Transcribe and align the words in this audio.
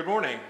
Good 0.00 0.08
morning. 0.08 0.40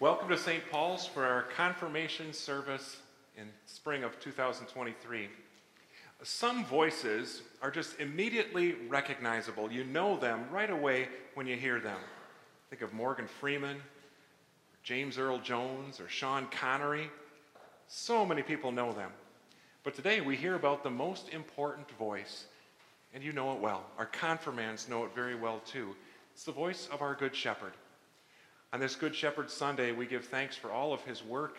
Welcome 0.00 0.28
to 0.30 0.36
St. 0.36 0.68
Paul's 0.68 1.06
for 1.06 1.24
our 1.24 1.42
confirmation 1.42 2.32
service 2.32 2.96
in 3.36 3.44
spring 3.66 4.02
of 4.02 4.18
2023. 4.18 5.28
Some 6.24 6.64
voices 6.64 7.42
are 7.62 7.70
just 7.70 8.00
immediately 8.00 8.74
recognizable. 8.88 9.70
You 9.70 9.84
know 9.84 10.18
them 10.18 10.46
right 10.50 10.70
away 10.70 11.06
when 11.34 11.46
you 11.46 11.54
hear 11.54 11.78
them. 11.78 12.00
Think 12.68 12.82
of 12.82 12.92
Morgan 12.92 13.28
Freeman, 13.28 13.76
James 14.82 15.16
Earl 15.16 15.38
Jones, 15.38 16.00
or 16.00 16.08
Sean 16.08 16.48
Connery. 16.50 17.08
So 17.86 18.26
many 18.26 18.42
people 18.42 18.72
know 18.72 18.92
them. 18.92 19.12
But 19.84 19.94
today 19.94 20.20
we 20.20 20.34
hear 20.34 20.56
about 20.56 20.82
the 20.82 20.90
most 20.90 21.28
important 21.28 21.88
voice, 21.92 22.46
and 23.14 23.22
you 23.22 23.32
know 23.32 23.52
it 23.52 23.60
well. 23.60 23.84
Our 23.98 24.06
confirmands 24.06 24.88
know 24.88 25.04
it 25.04 25.14
very 25.14 25.36
well 25.36 25.60
too. 25.64 25.94
It's 26.38 26.44
the 26.44 26.52
voice 26.52 26.88
of 26.92 27.02
our 27.02 27.16
Good 27.16 27.34
Shepherd. 27.34 27.72
On 28.72 28.78
this 28.78 28.94
Good 28.94 29.12
Shepherd 29.12 29.50
Sunday, 29.50 29.90
we 29.90 30.06
give 30.06 30.24
thanks 30.26 30.54
for 30.54 30.70
all 30.70 30.92
of 30.92 31.02
his 31.02 31.24
work 31.24 31.56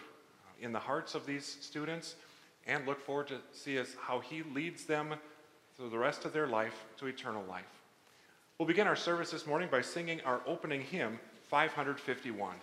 in 0.61 0.71
the 0.71 0.79
hearts 0.79 1.15
of 1.15 1.25
these 1.25 1.57
students 1.59 2.15
and 2.65 2.87
look 2.87 3.01
forward 3.01 3.27
to 3.27 3.39
see 3.51 3.77
us 3.77 3.97
how 3.99 4.21
he 4.21 4.41
leads 4.41 4.85
them 4.85 5.15
through 5.75 5.89
the 5.89 5.97
rest 5.97 6.23
of 6.23 6.31
their 6.31 6.47
life 6.47 6.85
to 6.95 7.07
eternal 7.07 7.43
life. 7.49 7.65
We'll 8.57 8.69
begin 8.69 8.87
our 8.87 8.95
service 8.95 9.31
this 9.31 9.45
morning 9.45 9.67
by 9.69 9.81
singing 9.81 10.21
our 10.21 10.39
opening 10.47 10.79
hymn, 10.79 11.19
551. 11.49 12.55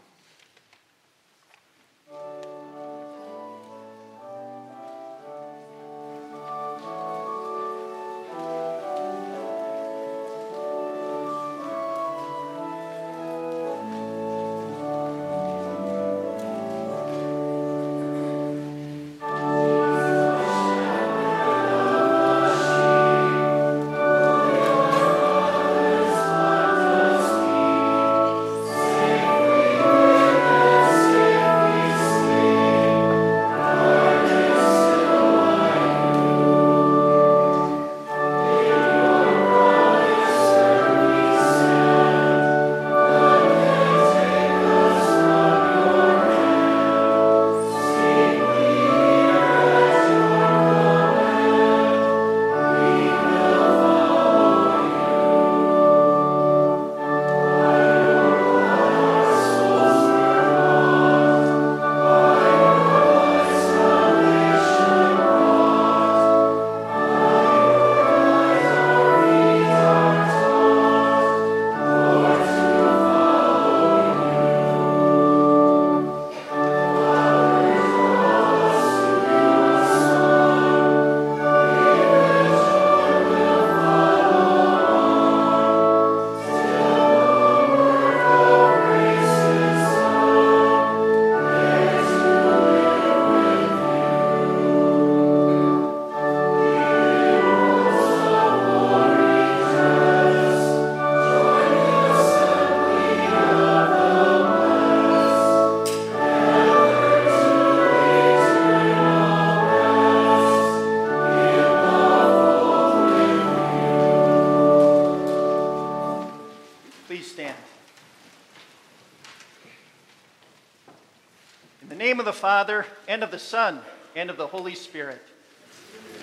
Father, 122.46 122.86
and 123.08 123.24
of 123.24 123.32
the 123.32 123.40
Son, 123.40 123.80
and 124.14 124.30
of 124.30 124.36
the 124.36 124.46
Holy 124.46 124.76
Spirit. 124.76 125.20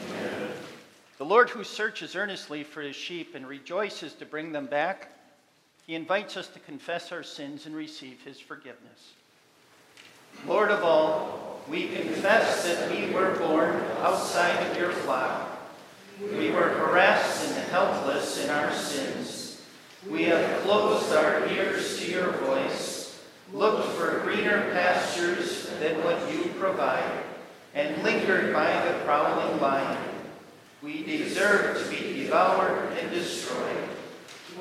Amen. 0.08 0.52
The 1.18 1.26
Lord, 1.26 1.50
who 1.50 1.66
searches 1.66 2.16
earnestly 2.16 2.64
for 2.64 2.82
his 2.82 2.96
sheep 2.96 3.36
and 3.36 3.46
rejoices 3.46 4.14
to 4.14 4.26
bring 4.26 4.54
them 4.54 4.66
back, 4.66 5.12
he 5.86 5.96
invites 5.96 6.38
us 6.38 6.48
to 6.48 6.60
confess 6.60 7.12
our 7.12 7.24
sins 7.24 7.66
and 7.66 7.76
receive 7.76 8.22
his 8.24 8.40
forgiveness. 8.40 9.12
Lord 10.48 10.72
of 10.72 10.86
all, 10.86 11.60
we 11.68 11.90
confess 11.90 12.64
that 12.64 12.90
we 12.90 13.14
were 13.14 13.36
born 13.36 13.84
outside 14.00 14.66
of 14.66 14.78
your 14.78 14.92
flock. 14.92 15.60
We 16.22 16.52
were 16.52 16.70
harassed 16.70 17.50
and 17.50 17.68
helpless 17.68 18.42
in 18.42 18.50
our 18.50 18.72
sins. 18.72 19.62
We 20.10 20.24
have 20.24 20.62
closed 20.62 21.12
our 21.12 21.46
ears 21.50 22.00
to 22.00 22.10
your 22.10 22.32
voice, 22.32 22.93
looked 23.54 23.88
for 23.90 24.20
greener 24.20 24.72
pastures 24.72 25.70
than 25.80 26.04
what 26.04 26.34
you 26.34 26.50
provide, 26.60 27.24
and 27.76 28.04
lingered 28.04 28.52
by 28.54 28.86
the 28.86 29.00
prowling 29.06 29.62
lion. 29.62 29.98
We 30.82 31.04
deserve 31.04 31.82
to 31.82 31.90
be 31.90 32.24
devoured 32.24 32.98
and 32.98 33.10
destroyed. 33.12 33.90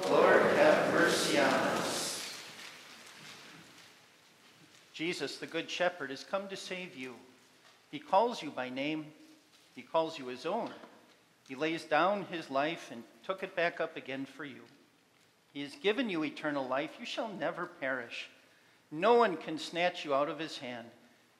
Lord, 0.08 0.42
have 0.56 0.92
mercy 0.92 1.38
on 1.38 1.48
us. 1.48 2.42
Jesus, 4.92 5.38
the 5.38 5.46
Good 5.46 5.70
Shepherd, 5.70 6.10
has 6.10 6.22
come 6.22 6.48
to 6.48 6.56
save 6.56 6.94
you. 6.94 7.14
He 7.90 7.98
calls 7.98 8.42
you 8.42 8.50
by 8.50 8.68
name, 8.68 9.06
he 9.74 9.82
calls 9.82 10.18
you 10.18 10.26
his 10.26 10.46
own. 10.46 10.70
He 11.48 11.54
lays 11.54 11.84
down 11.84 12.26
his 12.30 12.50
life 12.50 12.90
and 12.92 13.02
took 13.24 13.42
it 13.42 13.56
back 13.56 13.80
up 13.80 13.96
again 13.96 14.26
for 14.26 14.44
you. 14.44 14.62
He 15.52 15.62
has 15.62 15.74
given 15.82 16.08
you 16.08 16.24
eternal 16.24 16.66
life. 16.66 16.92
You 16.98 17.06
shall 17.06 17.28
never 17.28 17.66
perish. 17.66 18.28
No 18.92 19.14
one 19.14 19.36
can 19.36 19.58
snatch 19.58 20.04
you 20.04 20.14
out 20.14 20.28
of 20.28 20.38
his 20.38 20.58
hand 20.58 20.86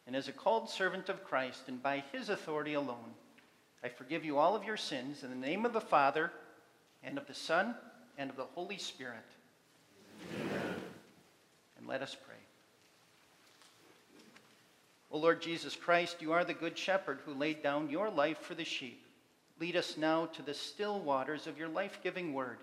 and 0.07 0.17
as 0.17 0.29
a 0.29 0.33
called 0.33 0.69
servant 0.69 1.09
of 1.09 1.25
Christ 1.25 1.63
and 1.69 1.83
by 1.83 2.03
his 2.13 2.29
authority 2.29 2.75
alone, 2.75 3.15
I 3.85 3.89
forgive 3.89 4.25
you 4.25 4.39
all 4.39 4.57
of 4.57 4.65
your 4.65 4.77
sins 4.77 5.23
in 5.23 5.31
the 5.31 5.37
name 5.37 5.65
of 5.65 5.73
the 5.73 5.81
Father 5.81 6.33
and 7.03 7.19
of 7.19 7.27
the 7.27 7.35
Son 7.35 7.75
and 8.19 8.31
of 8.31 8.37
the 8.37 8.45
Holy 8.45 8.79
Spirit. 8.79 9.25
Amen. 10.41 10.75
And 11.79 11.87
let 11.87 12.03
us 12.03 12.17
pray. 12.27 12.35
O 15.11 15.19
Lord 15.19 15.43
Jesus 15.43 15.77
Christ, 15.77 16.23
you 16.23 16.33
are 16.33 16.45
the 16.45 16.55
good 16.55 16.77
shepherd 16.77 17.21
who 17.25 17.35
laid 17.35 17.63
down 17.63 17.91
your 17.91 18.09
life 18.09 18.39
for 18.39 18.55
the 18.55 18.65
sheep. 18.65 19.05
Lead 19.61 19.77
us 19.77 19.97
now 19.97 20.27
to 20.27 20.43
the 20.43 20.55
still 20.55 21.01
waters 21.01 21.47
of 21.47 21.59
your 21.59 21.69
life 21.69 22.01
giving 22.03 22.33
word, 22.33 22.59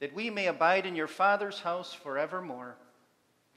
that 0.00 0.14
we 0.14 0.30
may 0.30 0.46
abide 0.46 0.86
in 0.86 0.94
your 0.94 1.08
Father's 1.08 1.60
house 1.60 1.92
forevermore. 1.92 2.76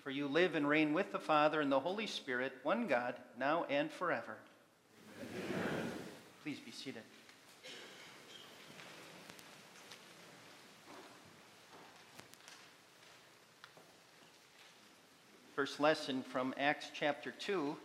For 0.05 0.11
you 0.11 0.27
live 0.27 0.53
and 0.53 0.69
reign 0.69 0.93
with 0.93 1.11
the 1.11 1.17
Father 1.17 1.61
and 1.61 1.71
the 1.71 1.79
Holy 1.79 2.05
Spirit, 2.05 2.53
one 2.61 2.85
God, 2.85 3.15
now 3.39 3.65
and 3.71 3.91
forever. 3.91 4.37
Amen. 5.19 5.91
Please 6.43 6.59
be 6.63 6.69
seated. 6.69 7.01
First 15.55 15.79
lesson 15.79 16.21
from 16.21 16.53
Acts 16.59 16.91
chapter 16.93 17.31
2. 17.39 17.75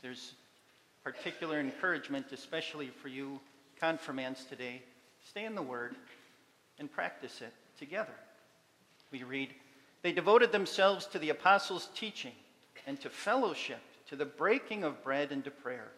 There's 0.00 0.34
particular 1.02 1.58
encouragement, 1.58 2.26
especially 2.30 2.86
for 2.86 3.08
you 3.08 3.40
confirmands 3.80 4.44
today. 4.44 4.80
Stay 5.28 5.44
in 5.44 5.56
the 5.56 5.62
Word 5.62 5.96
and 6.78 6.88
practice 6.88 7.40
it 7.40 7.52
together. 7.80 8.14
We 9.10 9.24
read, 9.24 9.48
they 10.02 10.12
devoted 10.12 10.50
themselves 10.50 11.06
to 11.06 11.18
the 11.18 11.30
apostles' 11.30 11.88
teaching 11.94 12.32
and 12.86 13.00
to 13.00 13.08
fellowship, 13.08 13.80
to 14.08 14.16
the 14.16 14.24
breaking 14.24 14.82
of 14.82 15.02
bread 15.04 15.30
and 15.30 15.44
to 15.44 15.50
prayer. 15.50 15.92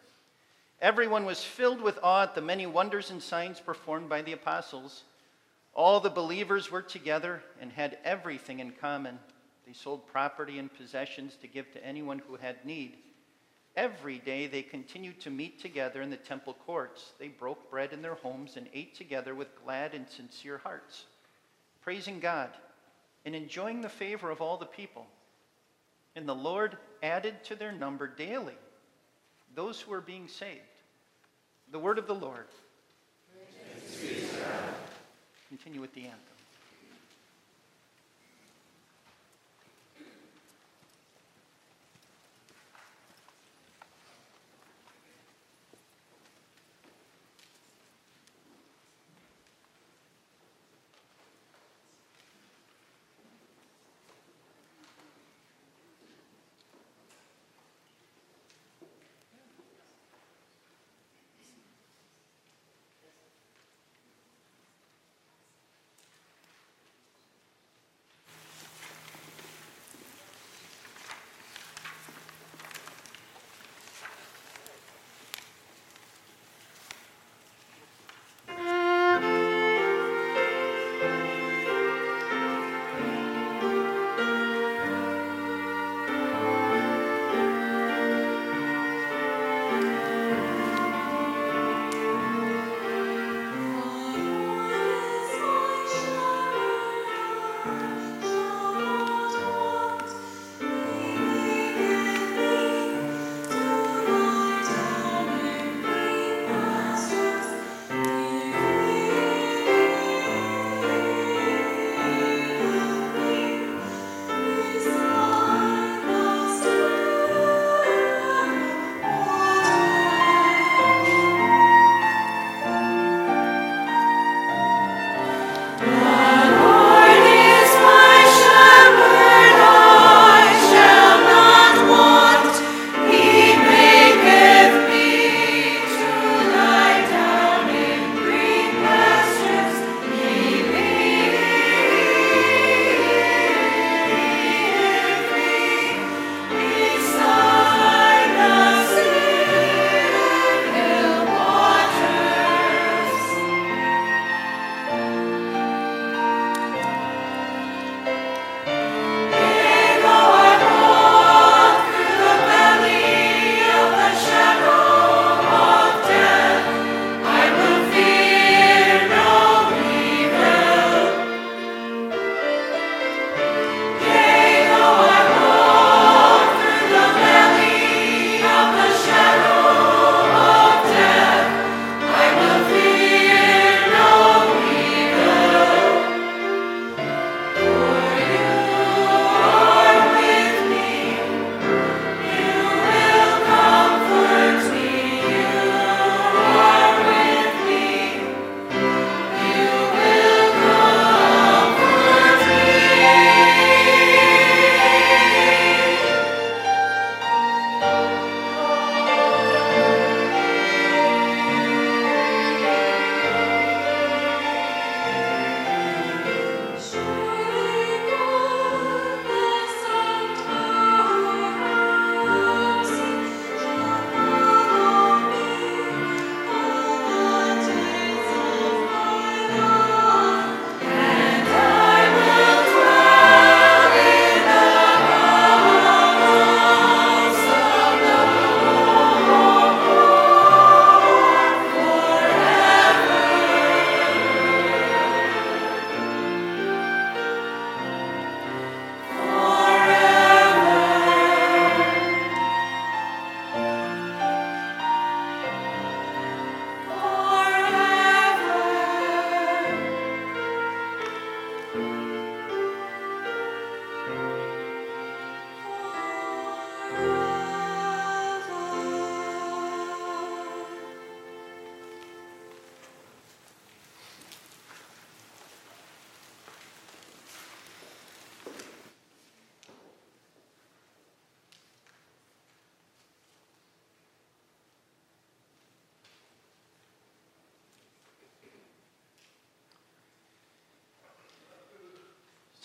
Everyone 0.79 1.25
was 1.25 1.43
filled 1.43 1.81
with 1.81 1.99
awe 2.03 2.23
at 2.23 2.35
the 2.35 2.41
many 2.41 2.67
wonders 2.67 3.09
and 3.09 3.21
signs 3.21 3.59
performed 3.59 4.07
by 4.07 4.21
the 4.21 4.33
apostles. 4.33 5.03
All 5.73 5.99
the 5.99 6.09
believers 6.09 6.69
were 6.69 6.83
together 6.83 7.41
and 7.59 7.71
had 7.71 7.97
everything 8.03 8.59
in 8.59 8.71
common. 8.71 9.17
They 9.65 9.73
sold 9.73 10.07
property 10.07 10.59
and 10.59 10.71
possessions 10.71 11.35
to 11.41 11.47
give 11.47 11.71
to 11.73 11.83
anyone 11.83 12.19
who 12.19 12.35
had 12.35 12.63
need. 12.63 12.97
Every 13.75 14.19
day 14.19 14.45
they 14.47 14.61
continued 14.61 15.19
to 15.21 15.31
meet 15.31 15.59
together 15.59 16.01
in 16.01 16.11
the 16.11 16.17
temple 16.17 16.55
courts. 16.65 17.13
They 17.19 17.27
broke 17.27 17.71
bread 17.71 17.91
in 17.91 18.01
their 18.01 18.15
homes 18.15 18.55
and 18.55 18.69
ate 18.73 18.93
together 18.93 19.33
with 19.33 19.59
glad 19.63 19.95
and 19.95 20.07
sincere 20.07 20.59
hearts, 20.59 21.05
praising 21.81 22.19
God 22.19 22.51
and 23.25 23.35
enjoying 23.35 23.81
the 23.81 23.89
favor 23.89 24.29
of 24.29 24.41
all 24.41 24.57
the 24.57 24.65
people. 24.65 25.07
And 26.15 26.27
the 26.27 26.35
Lord 26.35 26.77
added 27.03 27.43
to 27.45 27.55
their 27.55 27.71
number 27.71 28.07
daily 28.07 28.55
those 29.55 29.79
who 29.79 29.91
were 29.91 30.01
being 30.01 30.27
saved. 30.27 30.61
The 31.71 31.79
word 31.79 31.97
of 31.97 32.07
the 32.07 32.15
Lord. 32.15 32.47
Continue 35.49 35.81
with 35.81 35.93
the 35.93 36.01
anthem. 36.01 36.34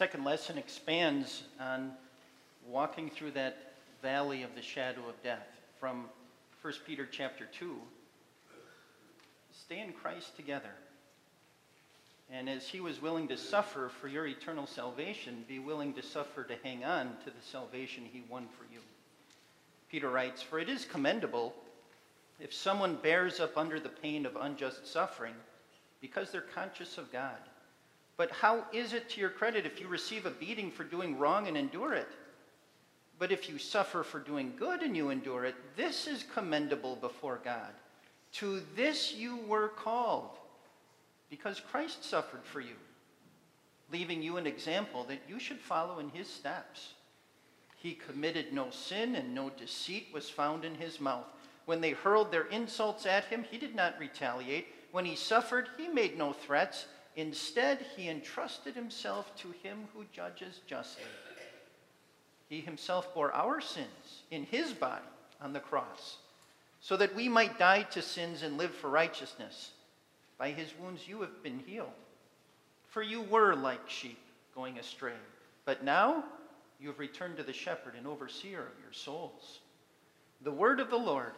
second 0.00 0.24
lesson 0.24 0.56
expands 0.56 1.42
on 1.60 1.92
walking 2.66 3.10
through 3.10 3.30
that 3.32 3.74
valley 4.00 4.42
of 4.42 4.54
the 4.54 4.62
shadow 4.62 5.06
of 5.06 5.22
death 5.22 5.46
from 5.78 6.06
1 6.62 6.72
Peter 6.86 7.06
chapter 7.12 7.46
2. 7.58 7.76
Stay 9.52 9.78
in 9.78 9.92
Christ 9.92 10.34
together. 10.36 10.70
And 12.30 12.48
as 12.48 12.66
he 12.66 12.80
was 12.80 13.02
willing 13.02 13.28
to 13.28 13.36
suffer 13.36 13.90
for 14.00 14.08
your 14.08 14.26
eternal 14.26 14.66
salvation, 14.66 15.44
be 15.46 15.58
willing 15.58 15.92
to 15.92 16.02
suffer 16.02 16.44
to 16.44 16.54
hang 16.64 16.82
on 16.82 17.08
to 17.24 17.26
the 17.26 17.42
salvation 17.42 18.08
he 18.10 18.22
won 18.26 18.48
for 18.56 18.64
you. 18.72 18.80
Peter 19.90 20.08
writes, 20.08 20.40
For 20.40 20.58
it 20.58 20.70
is 20.70 20.86
commendable 20.86 21.52
if 22.40 22.54
someone 22.54 22.96
bears 23.02 23.38
up 23.38 23.58
under 23.58 23.78
the 23.78 23.90
pain 23.90 24.24
of 24.24 24.34
unjust 24.36 24.86
suffering 24.86 25.34
because 26.00 26.30
they're 26.32 26.40
conscious 26.40 26.96
of 26.96 27.12
God. 27.12 27.36
But 28.20 28.32
how 28.32 28.66
is 28.70 28.92
it 28.92 29.08
to 29.08 29.20
your 29.22 29.30
credit 29.30 29.64
if 29.64 29.80
you 29.80 29.88
receive 29.88 30.26
a 30.26 30.30
beating 30.30 30.70
for 30.70 30.84
doing 30.84 31.18
wrong 31.18 31.48
and 31.48 31.56
endure 31.56 31.94
it? 31.94 32.08
But 33.18 33.32
if 33.32 33.48
you 33.48 33.56
suffer 33.56 34.02
for 34.02 34.18
doing 34.18 34.52
good 34.58 34.82
and 34.82 34.94
you 34.94 35.08
endure 35.08 35.46
it, 35.46 35.54
this 35.74 36.06
is 36.06 36.26
commendable 36.34 36.96
before 36.96 37.40
God. 37.42 37.72
To 38.32 38.60
this 38.76 39.14
you 39.14 39.38
were 39.48 39.68
called, 39.68 40.36
because 41.30 41.60
Christ 41.60 42.04
suffered 42.04 42.44
for 42.44 42.60
you, 42.60 42.74
leaving 43.90 44.22
you 44.22 44.36
an 44.36 44.46
example 44.46 45.04
that 45.04 45.22
you 45.26 45.40
should 45.40 45.58
follow 45.58 45.98
in 45.98 46.10
his 46.10 46.28
steps. 46.28 46.92
He 47.78 47.94
committed 47.94 48.52
no 48.52 48.68
sin, 48.68 49.14
and 49.14 49.34
no 49.34 49.48
deceit 49.48 50.08
was 50.12 50.28
found 50.28 50.66
in 50.66 50.74
his 50.74 51.00
mouth. 51.00 51.24
When 51.64 51.80
they 51.80 51.92
hurled 51.92 52.30
their 52.30 52.48
insults 52.48 53.06
at 53.06 53.24
him, 53.24 53.46
he 53.50 53.56
did 53.56 53.74
not 53.74 53.98
retaliate. 53.98 54.66
When 54.92 55.06
he 55.06 55.16
suffered, 55.16 55.68
he 55.78 55.88
made 55.88 56.18
no 56.18 56.34
threats. 56.34 56.84
Instead, 57.20 57.84
he 57.96 58.08
entrusted 58.08 58.74
himself 58.74 59.36
to 59.36 59.52
him 59.62 59.86
who 59.92 60.06
judges 60.10 60.60
justly. 60.66 61.04
He 62.48 62.62
himself 62.62 63.12
bore 63.12 63.30
our 63.32 63.60
sins 63.60 64.22
in 64.30 64.44
his 64.44 64.72
body 64.72 65.04
on 65.38 65.52
the 65.52 65.60
cross, 65.60 66.16
so 66.80 66.96
that 66.96 67.14
we 67.14 67.28
might 67.28 67.58
die 67.58 67.82
to 67.82 68.00
sins 68.00 68.42
and 68.42 68.56
live 68.56 68.74
for 68.74 68.88
righteousness. 68.88 69.72
By 70.38 70.52
his 70.52 70.72
wounds 70.80 71.06
you 71.06 71.20
have 71.20 71.42
been 71.42 71.58
healed. 71.58 71.92
For 72.88 73.02
you 73.02 73.20
were 73.20 73.54
like 73.54 73.90
sheep 73.90 74.18
going 74.54 74.78
astray, 74.78 75.12
but 75.66 75.84
now 75.84 76.24
you 76.80 76.88
have 76.88 76.98
returned 76.98 77.36
to 77.36 77.42
the 77.42 77.52
shepherd 77.52 77.96
and 77.98 78.06
overseer 78.06 78.60
of 78.60 78.82
your 78.82 78.94
souls. 78.94 79.58
The 80.40 80.52
word 80.52 80.80
of 80.80 80.88
the 80.88 80.96
Lord. 80.96 81.32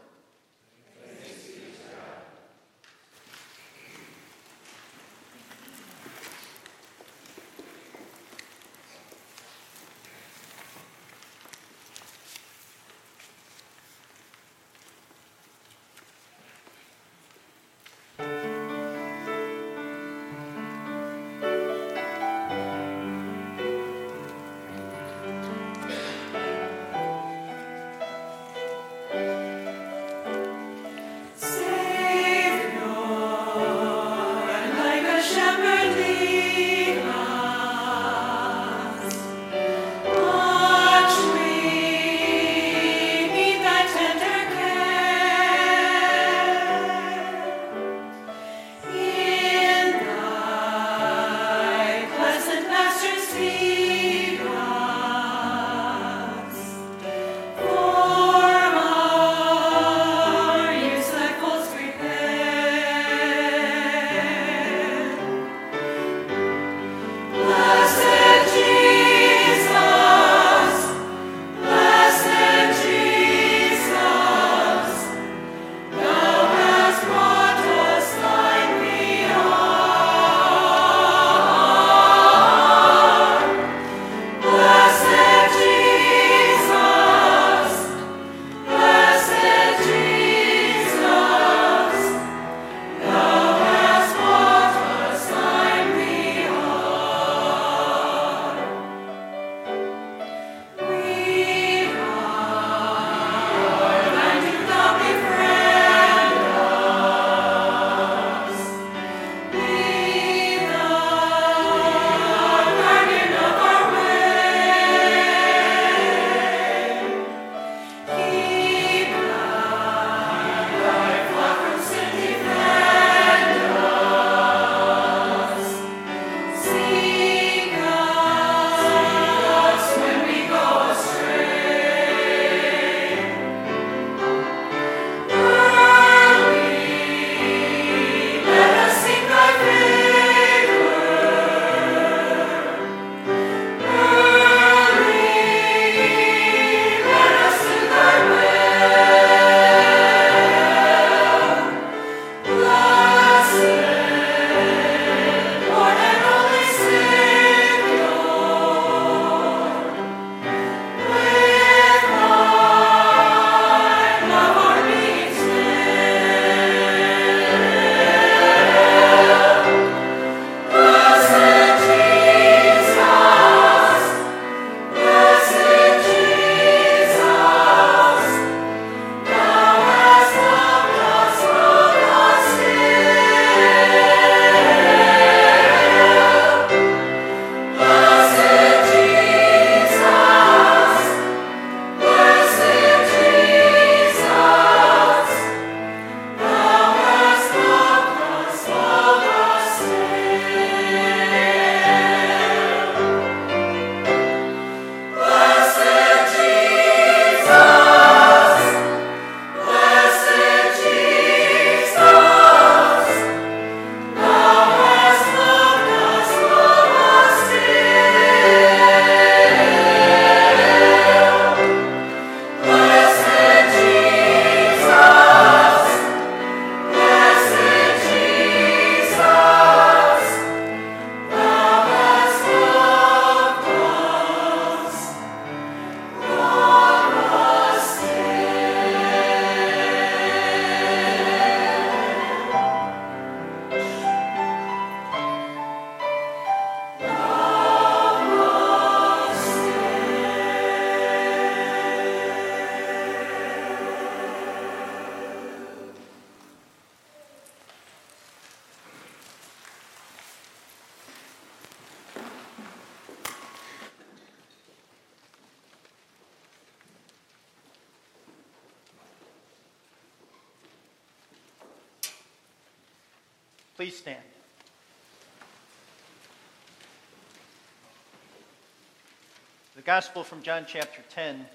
Gospel 280.03 280.25
from 280.25 280.43
John 280.43 280.65
chapter 280.67 281.01
10, 281.11 281.47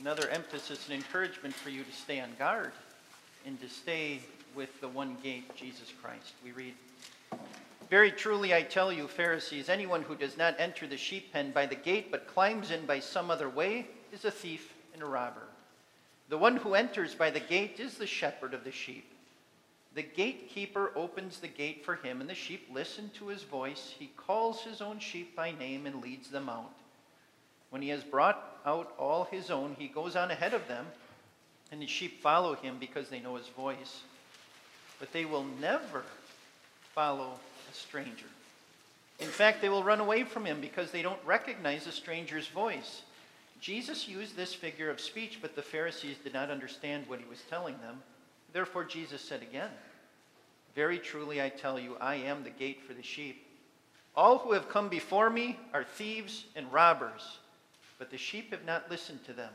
another 0.00 0.28
emphasis 0.30 0.88
and 0.88 0.96
encouragement 0.96 1.54
for 1.54 1.70
you 1.70 1.84
to 1.84 1.92
stay 1.92 2.18
on 2.18 2.30
guard 2.40 2.72
and 3.46 3.60
to 3.60 3.68
stay 3.68 4.18
with 4.56 4.80
the 4.80 4.88
one 4.88 5.16
gate, 5.22 5.54
Jesus 5.54 5.92
Christ. 6.02 6.32
We 6.42 6.50
read, 6.50 6.74
Very 7.88 8.10
truly 8.10 8.52
I 8.52 8.62
tell 8.62 8.92
you, 8.92 9.06
Pharisees, 9.06 9.68
anyone 9.68 10.02
who 10.02 10.16
does 10.16 10.36
not 10.36 10.56
enter 10.58 10.88
the 10.88 10.96
sheep 10.96 11.32
pen 11.32 11.52
by 11.52 11.66
the 11.66 11.76
gate 11.76 12.10
but 12.10 12.26
climbs 12.26 12.72
in 12.72 12.84
by 12.84 12.98
some 12.98 13.30
other 13.30 13.48
way 13.48 13.86
is 14.12 14.24
a 14.24 14.30
thief 14.32 14.74
and 14.92 15.00
a 15.00 15.06
robber. 15.06 15.46
The 16.28 16.38
one 16.38 16.56
who 16.56 16.74
enters 16.74 17.14
by 17.14 17.30
the 17.30 17.38
gate 17.38 17.78
is 17.78 17.96
the 17.96 18.08
shepherd 18.08 18.54
of 18.54 18.64
the 18.64 18.72
sheep. 18.72 19.08
The 19.94 20.02
gatekeeper 20.02 20.90
opens 20.96 21.38
the 21.38 21.46
gate 21.46 21.84
for 21.84 21.94
him, 21.94 22.20
and 22.20 22.28
the 22.28 22.34
sheep 22.34 22.68
listen 22.74 23.08
to 23.14 23.28
his 23.28 23.44
voice. 23.44 23.94
He 23.96 24.10
calls 24.16 24.62
his 24.62 24.80
own 24.80 24.98
sheep 24.98 25.36
by 25.36 25.52
name 25.52 25.86
and 25.86 26.02
leads 26.02 26.28
them 26.28 26.48
out. 26.48 26.72
When 27.76 27.82
he 27.82 27.90
has 27.90 28.04
brought 28.04 28.42
out 28.64 28.94
all 28.98 29.24
his 29.24 29.50
own, 29.50 29.76
he 29.78 29.86
goes 29.86 30.16
on 30.16 30.30
ahead 30.30 30.54
of 30.54 30.66
them, 30.66 30.86
and 31.70 31.82
the 31.82 31.86
sheep 31.86 32.22
follow 32.22 32.54
him 32.54 32.78
because 32.80 33.10
they 33.10 33.20
know 33.20 33.34
his 33.34 33.48
voice. 33.48 34.00
But 34.98 35.12
they 35.12 35.26
will 35.26 35.44
never 35.60 36.02
follow 36.94 37.38
a 37.70 37.74
stranger. 37.74 38.24
In 39.18 39.28
fact, 39.28 39.60
they 39.60 39.68
will 39.68 39.84
run 39.84 40.00
away 40.00 40.24
from 40.24 40.46
him 40.46 40.62
because 40.62 40.90
they 40.90 41.02
don't 41.02 41.22
recognize 41.26 41.86
a 41.86 41.92
stranger's 41.92 42.48
voice. 42.48 43.02
Jesus 43.60 44.08
used 44.08 44.36
this 44.36 44.54
figure 44.54 44.88
of 44.88 44.98
speech, 44.98 45.40
but 45.42 45.54
the 45.54 45.60
Pharisees 45.60 46.16
did 46.24 46.32
not 46.32 46.50
understand 46.50 47.04
what 47.06 47.18
he 47.18 47.28
was 47.28 47.42
telling 47.50 47.76
them. 47.82 48.00
Therefore, 48.54 48.84
Jesus 48.84 49.20
said 49.20 49.42
again, 49.42 49.68
Very 50.74 50.98
truly 50.98 51.42
I 51.42 51.50
tell 51.50 51.78
you, 51.78 51.98
I 52.00 52.14
am 52.14 52.42
the 52.42 52.48
gate 52.48 52.80
for 52.80 52.94
the 52.94 53.02
sheep. 53.02 53.46
All 54.14 54.38
who 54.38 54.52
have 54.52 54.70
come 54.70 54.88
before 54.88 55.28
me 55.28 55.58
are 55.74 55.84
thieves 55.84 56.46
and 56.56 56.72
robbers, 56.72 57.36
but 57.98 58.10
the 58.10 58.18
sheep 58.18 58.50
have 58.50 58.64
not 58.64 58.90
listened 58.90 59.24
to 59.24 59.32
them. 59.32 59.52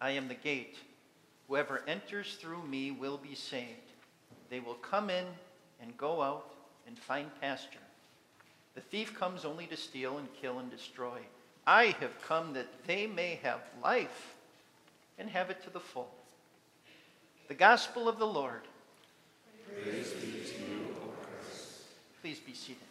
I 0.00 0.10
am 0.10 0.28
the 0.28 0.34
gate. 0.34 0.76
Whoever 1.48 1.82
enters 1.86 2.36
through 2.40 2.62
me 2.62 2.90
will 2.90 3.18
be 3.18 3.34
saved. 3.34 3.68
They 4.50 4.60
will 4.60 4.74
come 4.74 5.10
in 5.10 5.24
and 5.80 5.96
go 5.96 6.22
out 6.22 6.50
and 6.86 6.98
find 6.98 7.28
pasture. 7.40 7.78
The 8.74 8.80
thief 8.80 9.18
comes 9.18 9.44
only 9.44 9.66
to 9.66 9.76
steal 9.76 10.18
and 10.18 10.28
kill 10.40 10.58
and 10.58 10.70
destroy. 10.70 11.18
I 11.66 11.94
have 12.00 12.20
come 12.22 12.52
that 12.54 12.68
they 12.86 13.06
may 13.06 13.38
have 13.42 13.60
life 13.82 14.34
and 15.18 15.28
have 15.28 15.50
it 15.50 15.62
to 15.64 15.70
the 15.70 15.80
full. 15.80 16.10
The 17.48 17.54
gospel 17.54 18.08
of 18.08 18.18
the 18.18 18.26
Lord. 18.26 18.62
Praise 19.66 20.12
be 20.12 20.26
to 20.26 20.70
you, 20.70 20.96
O 21.02 21.08
Christ. 21.22 21.82
Please 22.22 22.38
be 22.38 22.54
seated. 22.54 22.89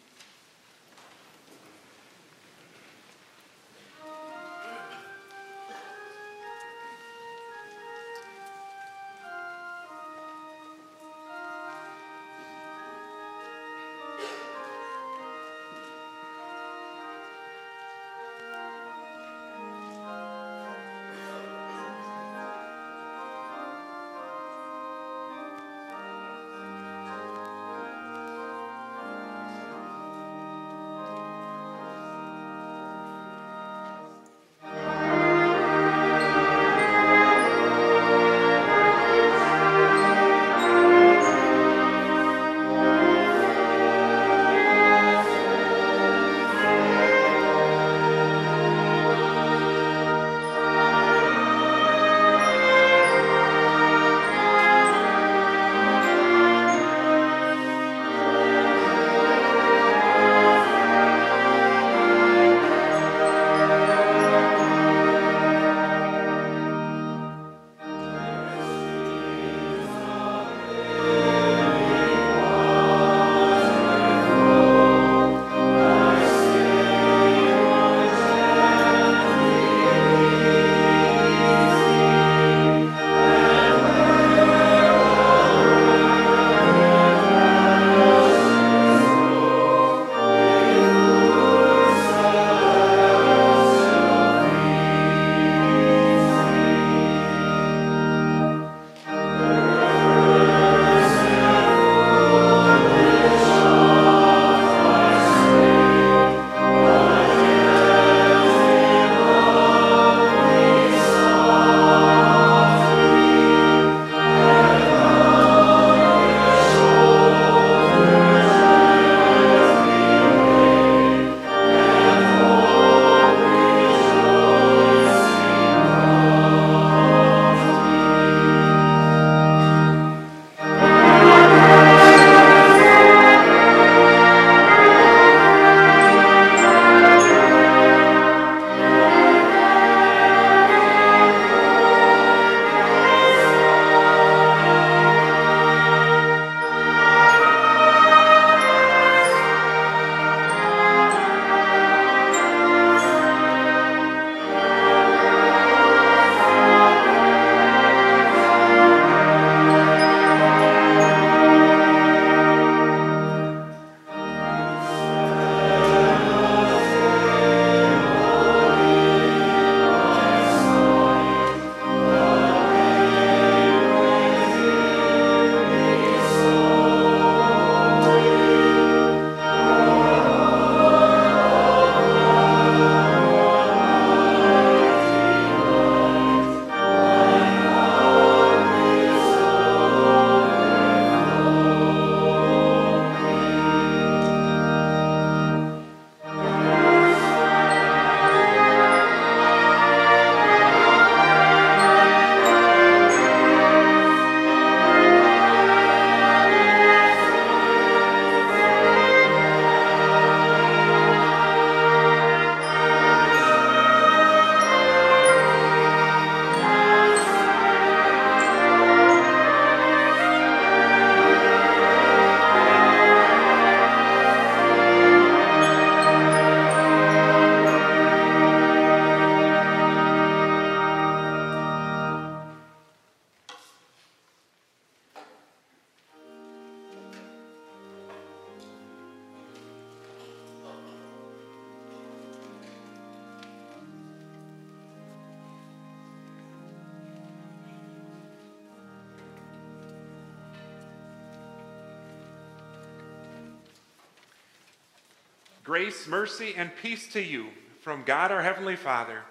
Mercy, 256.10 256.54
and 256.56 256.74
peace 256.82 257.06
to 257.12 257.22
you 257.22 257.46
from 257.80 258.02
God 258.02 258.32
our 258.32 258.42
Heavenly 258.42 258.74
Father 258.74 259.22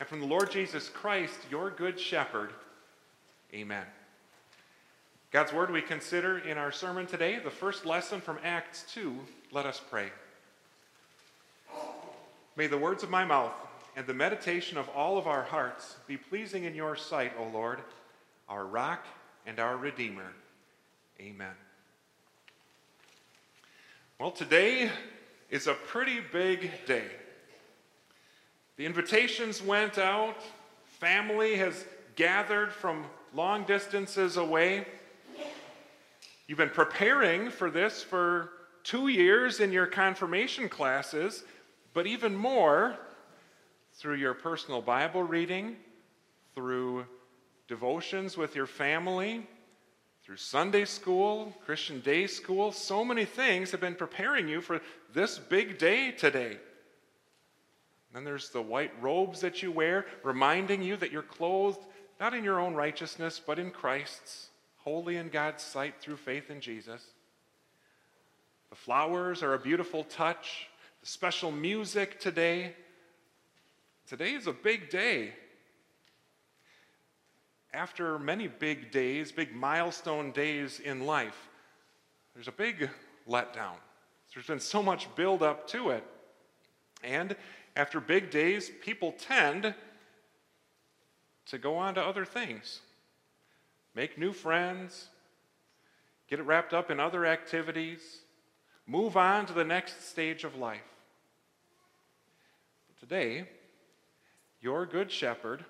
and 0.00 0.08
from 0.08 0.20
the 0.20 0.26
Lord 0.26 0.50
Jesus 0.50 0.88
Christ, 0.88 1.38
your 1.50 1.70
good 1.70 2.00
shepherd. 2.00 2.50
Amen. 3.54 3.84
God's 5.30 5.52
word 5.52 5.70
we 5.70 5.80
consider 5.80 6.38
in 6.38 6.58
our 6.58 6.72
sermon 6.72 7.06
today, 7.06 7.38
the 7.38 7.50
first 7.50 7.86
lesson 7.86 8.20
from 8.20 8.38
Acts 8.42 8.84
2. 8.92 9.14
Let 9.52 9.66
us 9.66 9.80
pray. 9.88 10.08
May 12.56 12.66
the 12.66 12.76
words 12.76 13.04
of 13.04 13.10
my 13.10 13.24
mouth 13.24 13.52
and 13.96 14.04
the 14.04 14.14
meditation 14.14 14.76
of 14.78 14.88
all 14.88 15.16
of 15.16 15.28
our 15.28 15.44
hearts 15.44 15.96
be 16.08 16.16
pleasing 16.16 16.64
in 16.64 16.74
your 16.74 16.96
sight, 16.96 17.32
O 17.38 17.44
Lord, 17.44 17.78
our 18.48 18.66
rock 18.66 19.06
and 19.46 19.60
our 19.60 19.76
redeemer. 19.76 20.32
Amen. 21.20 21.54
Well, 24.18 24.32
today 24.32 24.90
is 25.50 25.66
a 25.66 25.74
pretty 25.74 26.20
big 26.32 26.70
day. 26.86 27.06
The 28.76 28.86
invitations 28.86 29.60
went 29.60 29.98
out, 29.98 30.36
family 30.84 31.56
has 31.56 31.84
gathered 32.14 32.72
from 32.72 33.04
long 33.34 33.64
distances 33.64 34.36
away. 34.36 34.86
You've 36.46 36.58
been 36.58 36.70
preparing 36.70 37.50
for 37.50 37.70
this 37.70 38.02
for 38.02 38.50
two 38.82 39.08
years 39.08 39.60
in 39.60 39.72
your 39.72 39.86
confirmation 39.86 40.68
classes, 40.68 41.44
but 41.94 42.06
even 42.06 42.34
more 42.34 42.96
through 43.94 44.16
your 44.16 44.34
personal 44.34 44.80
Bible 44.80 45.22
reading, 45.22 45.76
through 46.54 47.06
devotions 47.68 48.36
with 48.36 48.56
your 48.56 48.66
family, 48.66 49.46
through 50.30 50.36
Sunday 50.36 50.84
school, 50.84 51.52
Christian 51.66 51.98
day 51.98 52.28
school. 52.28 52.70
So 52.70 53.04
many 53.04 53.24
things 53.24 53.72
have 53.72 53.80
been 53.80 53.96
preparing 53.96 54.46
you 54.46 54.60
for 54.60 54.80
this 55.12 55.40
big 55.40 55.76
day 55.76 56.12
today. 56.12 56.58
then 58.14 58.22
there's 58.22 58.50
the 58.50 58.62
white 58.62 58.92
robes 59.02 59.40
that 59.40 59.60
you 59.60 59.72
wear, 59.72 60.06
reminding 60.22 60.84
you 60.84 60.96
that 60.98 61.10
you're 61.10 61.22
clothed 61.22 61.80
not 62.20 62.32
in 62.32 62.44
your 62.44 62.60
own 62.60 62.74
righteousness, 62.74 63.42
but 63.44 63.58
in 63.58 63.72
Christ's, 63.72 64.50
holy 64.76 65.16
in 65.16 65.30
God's 65.30 65.64
sight 65.64 65.94
through 66.00 66.14
faith 66.14 66.48
in 66.48 66.60
Jesus. 66.60 67.04
The 68.68 68.76
flowers 68.76 69.42
are 69.42 69.54
a 69.54 69.58
beautiful 69.58 70.04
touch. 70.04 70.68
The 71.00 71.08
special 71.08 71.50
music 71.50 72.20
today. 72.20 72.76
Today 74.06 74.34
is 74.34 74.46
a 74.46 74.52
big 74.52 74.90
day. 74.90 75.32
After 77.72 78.18
many 78.18 78.48
big 78.48 78.90
days, 78.90 79.30
big 79.30 79.54
milestone 79.54 80.32
days 80.32 80.80
in 80.80 81.06
life, 81.06 81.48
there's 82.34 82.48
a 82.48 82.52
big 82.52 82.90
letdown. 83.28 83.76
There's 84.34 84.46
been 84.46 84.60
so 84.60 84.82
much 84.82 85.14
build 85.14 85.42
up 85.42 85.68
to 85.68 85.90
it. 85.90 86.04
And 87.02 87.36
after 87.76 88.00
big 88.00 88.30
days, 88.30 88.70
people 88.82 89.12
tend 89.12 89.74
to 91.46 91.58
go 91.58 91.76
on 91.76 91.94
to 91.94 92.02
other 92.02 92.24
things, 92.24 92.80
make 93.94 94.18
new 94.18 94.32
friends, 94.32 95.08
get 96.28 96.38
it 96.38 96.44
wrapped 96.44 96.72
up 96.72 96.90
in 96.90 97.00
other 97.00 97.26
activities, 97.26 98.20
move 98.86 99.16
on 99.16 99.46
to 99.46 99.52
the 99.52 99.64
next 99.64 100.08
stage 100.08 100.44
of 100.44 100.56
life. 100.56 100.80
But 102.88 103.00
today, 103.00 103.48
your 104.60 104.86
good 104.86 105.10
shepherd 105.10 105.64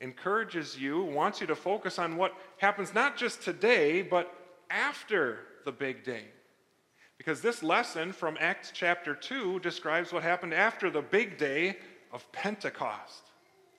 encourages 0.00 0.78
you, 0.78 1.02
wants 1.02 1.40
you 1.40 1.46
to 1.46 1.56
focus 1.56 1.98
on 1.98 2.16
what 2.16 2.34
happens 2.58 2.94
not 2.94 3.16
just 3.16 3.42
today, 3.42 4.02
but 4.02 4.32
after 4.70 5.40
the 5.64 5.72
big 5.72 6.04
day. 6.04 6.24
Because 7.18 7.40
this 7.40 7.62
lesson 7.62 8.12
from 8.12 8.36
Acts 8.40 8.70
chapter 8.74 9.14
2 9.14 9.60
describes 9.60 10.12
what 10.12 10.22
happened 10.22 10.52
after 10.52 10.90
the 10.90 11.02
big 11.02 11.38
day 11.38 11.78
of 12.12 12.30
Pentecost. 12.32 13.30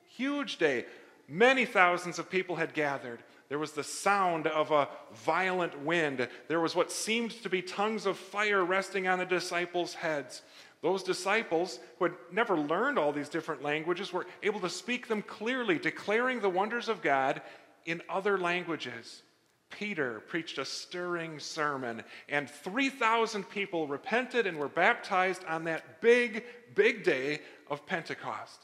Huge 0.08 0.58
day. 0.58 0.86
Many 1.28 1.64
thousands 1.64 2.18
of 2.18 2.30
people 2.30 2.56
had 2.56 2.74
gathered. 2.74 3.22
There 3.48 3.58
was 3.58 3.72
the 3.72 3.84
sound 3.84 4.46
of 4.46 4.70
a 4.70 4.88
violent 5.12 5.80
wind. 5.80 6.28
There 6.48 6.60
was 6.60 6.74
what 6.74 6.92
seemed 6.92 7.30
to 7.42 7.48
be 7.48 7.62
tongues 7.62 8.06
of 8.06 8.18
fire 8.18 8.64
resting 8.64 9.08
on 9.08 9.18
the 9.18 9.24
disciples' 9.24 9.94
heads. 9.94 10.42
Those 10.80 11.02
disciples 11.02 11.80
who 11.98 12.04
had 12.04 12.14
never 12.30 12.56
learned 12.56 12.98
all 12.98 13.12
these 13.12 13.28
different 13.28 13.62
languages 13.62 14.12
were 14.12 14.26
able 14.42 14.60
to 14.60 14.70
speak 14.70 15.08
them 15.08 15.22
clearly, 15.22 15.78
declaring 15.78 16.40
the 16.40 16.48
wonders 16.48 16.88
of 16.88 17.02
God 17.02 17.42
in 17.84 18.02
other 18.08 18.38
languages. 18.38 19.22
Peter 19.70 20.20
preached 20.28 20.58
a 20.58 20.64
stirring 20.64 21.38
sermon, 21.38 22.02
and 22.28 22.48
3,000 22.48 23.48
people 23.50 23.86
repented 23.86 24.46
and 24.46 24.56
were 24.56 24.68
baptized 24.68 25.44
on 25.46 25.64
that 25.64 26.00
big, 26.00 26.44
big 26.74 27.02
day 27.02 27.40
of 27.68 27.84
Pentecost. 27.84 28.60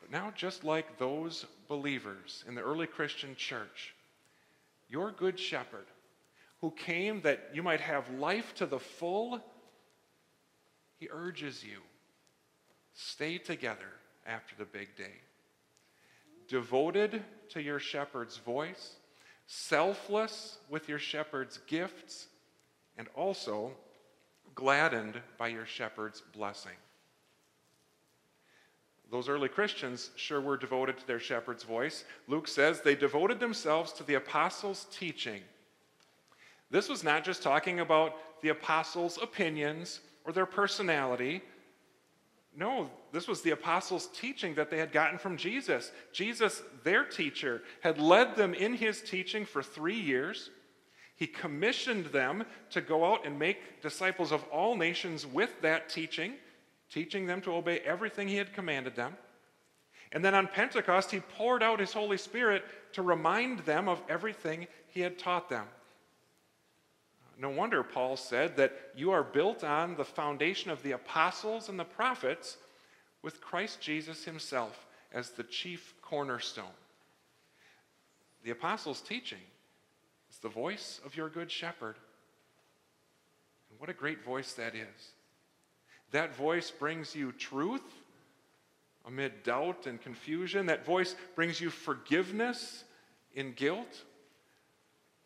But 0.00 0.10
now, 0.10 0.32
just 0.34 0.64
like 0.64 0.98
those 0.98 1.46
believers 1.68 2.44
in 2.48 2.54
the 2.54 2.62
early 2.62 2.86
Christian 2.86 3.34
church, 3.36 3.94
your 4.88 5.10
good 5.10 5.38
shepherd, 5.38 5.86
who 6.60 6.70
came 6.70 7.20
that 7.22 7.50
you 7.52 7.62
might 7.62 7.80
have 7.80 8.08
life 8.10 8.54
to 8.56 8.66
the 8.66 8.78
full, 8.78 9.42
he 11.00 11.08
urges 11.10 11.64
you 11.64 11.78
stay 12.94 13.38
together 13.38 13.88
after 14.26 14.54
the 14.56 14.64
big 14.64 14.94
day 14.96 15.14
devoted 16.50 17.22
to 17.48 17.62
your 17.62 17.78
shepherd's 17.78 18.36
voice, 18.38 18.96
selfless 19.46 20.58
with 20.68 20.88
your 20.88 20.98
shepherd's 20.98 21.60
gifts, 21.68 22.26
and 22.98 23.06
also 23.14 23.70
gladdened 24.56 25.20
by 25.38 25.46
your 25.46 25.64
shepherd's 25.64 26.20
blessing. 26.32 26.76
Those 29.12 29.28
early 29.28 29.48
Christians 29.48 30.10
sure 30.16 30.40
were 30.40 30.56
devoted 30.56 30.98
to 30.98 31.06
their 31.06 31.20
shepherd's 31.20 31.62
voice. 31.62 32.04
Luke 32.26 32.48
says 32.48 32.80
they 32.80 32.96
devoted 32.96 33.38
themselves 33.38 33.92
to 33.92 34.02
the 34.02 34.14
apostles' 34.14 34.86
teaching. 34.90 35.42
This 36.68 36.88
was 36.88 37.04
not 37.04 37.24
just 37.24 37.44
talking 37.44 37.78
about 37.78 38.16
the 38.42 38.48
apostles' 38.48 39.20
opinions 39.22 40.00
or 40.30 40.32
their 40.32 40.46
personality, 40.46 41.42
no, 42.56 42.88
this 43.10 43.26
was 43.26 43.42
the 43.42 43.50
apostles' 43.50 44.08
teaching 44.14 44.54
that 44.54 44.70
they 44.70 44.78
had 44.78 44.92
gotten 44.92 45.18
from 45.18 45.36
Jesus. 45.36 45.90
Jesus, 46.12 46.62
their 46.84 47.04
teacher, 47.04 47.62
had 47.80 47.98
led 47.98 48.36
them 48.36 48.54
in 48.54 48.74
his 48.74 49.02
teaching 49.02 49.44
for 49.44 49.60
three 49.60 49.98
years. 49.98 50.50
He 51.16 51.26
commissioned 51.26 52.06
them 52.06 52.44
to 52.70 52.80
go 52.80 53.12
out 53.12 53.26
and 53.26 53.40
make 53.40 53.82
disciples 53.82 54.30
of 54.30 54.44
all 54.52 54.76
nations 54.76 55.26
with 55.26 55.50
that 55.62 55.88
teaching, 55.88 56.34
teaching 56.92 57.26
them 57.26 57.40
to 57.40 57.52
obey 57.52 57.80
everything 57.80 58.28
he 58.28 58.36
had 58.36 58.52
commanded 58.52 58.94
them. 58.94 59.16
And 60.12 60.24
then 60.24 60.36
on 60.36 60.46
Pentecost, 60.46 61.10
he 61.10 61.18
poured 61.18 61.64
out 61.64 61.80
his 61.80 61.92
Holy 61.92 62.18
Spirit 62.18 62.64
to 62.92 63.02
remind 63.02 63.60
them 63.60 63.88
of 63.88 64.00
everything 64.08 64.68
he 64.86 65.00
had 65.00 65.18
taught 65.18 65.50
them. 65.50 65.66
No 67.40 67.48
wonder 67.48 67.82
Paul 67.82 68.18
said 68.18 68.58
that 68.58 68.76
you 68.94 69.12
are 69.12 69.22
built 69.22 69.64
on 69.64 69.96
the 69.96 70.04
foundation 70.04 70.70
of 70.70 70.82
the 70.82 70.92
apostles 70.92 71.70
and 71.70 71.80
the 71.80 71.84
prophets 71.84 72.58
with 73.22 73.40
Christ 73.40 73.80
Jesus 73.80 74.24
himself 74.24 74.86
as 75.10 75.30
the 75.30 75.44
chief 75.44 75.94
cornerstone. 76.02 76.76
The 78.44 78.50
apostles' 78.50 79.00
teaching 79.00 79.38
is 80.30 80.36
the 80.38 80.50
voice 80.50 81.00
of 81.02 81.16
your 81.16 81.30
good 81.30 81.50
shepherd. 81.50 81.96
And 83.70 83.80
what 83.80 83.88
a 83.88 83.94
great 83.94 84.22
voice 84.22 84.52
that 84.52 84.74
is. 84.74 85.12
That 86.10 86.36
voice 86.36 86.70
brings 86.70 87.14
you 87.14 87.32
truth 87.32 87.80
amid 89.06 89.44
doubt 89.44 89.86
and 89.86 89.98
confusion. 89.98 90.66
That 90.66 90.84
voice 90.84 91.16
brings 91.34 91.58
you 91.58 91.70
forgiveness 91.70 92.84
in 93.34 93.52
guilt. 93.52 94.02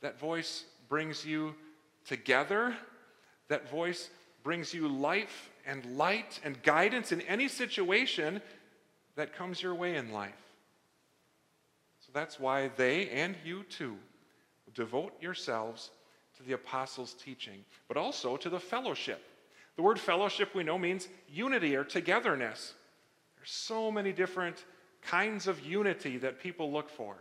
That 0.00 0.20
voice 0.20 0.62
brings 0.88 1.26
you 1.26 1.56
together. 2.06 2.74
That 3.48 3.70
voice 3.70 4.10
brings 4.42 4.72
you 4.74 4.88
life 4.88 5.50
and 5.66 5.84
light 5.96 6.40
and 6.44 6.62
guidance 6.62 7.12
in 7.12 7.20
any 7.22 7.48
situation 7.48 8.40
that 9.16 9.34
comes 9.34 9.62
your 9.62 9.74
way 9.74 9.96
in 9.96 10.12
life. 10.12 10.32
So 12.00 12.10
that's 12.12 12.38
why 12.38 12.70
they 12.76 13.08
and 13.10 13.34
you 13.44 13.64
too 13.64 13.96
devote 14.74 15.12
yourselves 15.22 15.90
to 16.36 16.42
the 16.42 16.52
apostles' 16.52 17.14
teaching, 17.14 17.64
but 17.88 17.96
also 17.96 18.36
to 18.36 18.50
the 18.50 18.58
fellowship. 18.58 19.22
The 19.76 19.82
word 19.82 19.98
fellowship 19.98 20.54
we 20.54 20.64
know 20.64 20.78
means 20.78 21.08
unity 21.28 21.76
or 21.76 21.84
togetherness. 21.84 22.74
There's 23.36 23.50
so 23.50 23.90
many 23.90 24.12
different 24.12 24.64
kinds 25.02 25.46
of 25.46 25.60
unity 25.60 26.16
that 26.18 26.40
people 26.40 26.72
look 26.72 26.88
for. 26.88 27.16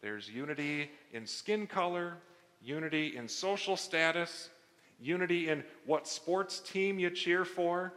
There's 0.00 0.28
unity 0.28 0.90
in 1.12 1.26
skin 1.26 1.66
color, 1.66 2.16
unity 2.62 3.16
in 3.16 3.28
social 3.28 3.76
status, 3.76 4.50
unity 5.00 5.48
in 5.48 5.64
what 5.86 6.06
sports 6.06 6.60
team 6.60 6.98
you 6.98 7.10
cheer 7.10 7.44
for, 7.44 7.92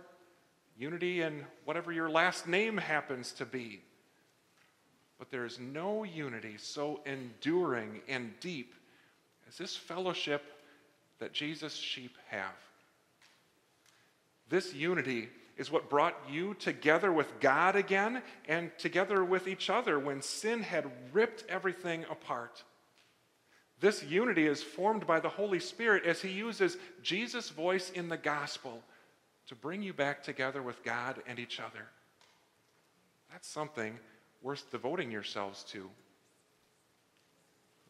unity 0.78 1.22
in 1.22 1.46
whatever 1.66 1.92
your 1.92 2.10
last 2.10 2.48
name 2.48 2.78
happens 2.78 3.32
to 3.34 3.46
be. 3.46 3.82
But 5.18 5.32
there 5.32 5.46
is 5.46 5.60
no 5.60 6.04
unity 6.04 6.56
so 6.58 7.00
enduring 7.06 8.02
and 8.08 8.34
deep 8.40 8.74
as 9.48 9.58
this 9.58 9.76
fellowship 9.76 10.44
that 11.20 11.32
Jesus' 11.32 11.76
sheep 11.76 12.18
have. 12.30 12.56
This 14.50 14.74
unity 14.74 15.30
is 15.58 15.72
what 15.72 15.90
brought 15.90 16.18
you 16.30 16.54
together 16.56 17.12
with 17.12 17.40
God 17.40 17.76
again 17.76 18.22
and 18.48 18.72
together 18.78 19.24
with 19.24 19.48
each 19.48 19.70
other 19.70 19.98
when 19.98 20.22
sin 20.22 20.62
had 20.62 20.92
ripped 21.14 21.46
everything 21.48 22.04
apart. 22.12 22.64
This 23.80 24.04
unity 24.04 24.48
is 24.48 24.64
formed 24.64 25.06
by 25.06 25.20
the 25.20 25.30
Holy 25.30 25.60
Spirit 25.60 26.06
as 26.06 26.22
He 26.22 26.30
uses 26.30 26.78
Jesus' 27.04 27.50
voice 27.50 27.92
in 27.92 28.08
the 28.08 28.18
gospel 28.18 28.82
to 29.48 29.56
bring 29.56 29.82
you 29.84 29.94
back 29.94 30.24
together 30.24 30.62
with 30.62 30.84
God 30.84 31.22
and 31.28 31.38
each 31.38 31.60
other. 31.60 31.86
That's 33.32 33.48
something 33.48 34.00
worth 34.42 34.72
devoting 34.72 35.12
yourselves 35.12 35.64
to. 35.72 35.90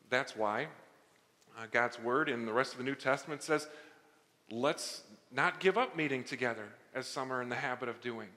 That's 0.09 0.35
why 0.35 0.67
uh, 1.57 1.67
God's 1.71 1.99
word 1.99 2.29
in 2.29 2.45
the 2.45 2.53
rest 2.53 2.73
of 2.73 2.77
the 2.79 2.83
New 2.83 2.95
Testament 2.95 3.43
says, 3.43 3.67
let's 4.51 5.03
not 5.31 5.59
give 5.59 5.77
up 5.77 5.95
meeting 5.95 6.23
together 6.23 6.67
as 6.93 7.07
some 7.07 7.31
are 7.31 7.41
in 7.41 7.49
the 7.49 7.55
habit 7.55 7.89
of 7.89 8.01
doing, 8.01 8.29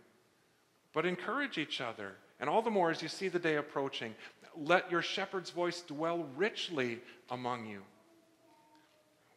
but 0.92 1.06
encourage 1.06 1.58
each 1.58 1.80
other. 1.80 2.12
And 2.40 2.48
all 2.48 2.62
the 2.62 2.70
more 2.70 2.90
as 2.90 3.02
you 3.02 3.08
see 3.08 3.28
the 3.28 3.38
day 3.38 3.56
approaching, 3.56 4.14
let 4.64 4.90
your 4.90 5.02
shepherd's 5.02 5.50
voice 5.50 5.82
dwell 5.82 6.26
richly 6.36 7.00
among 7.30 7.66
you. 7.66 7.82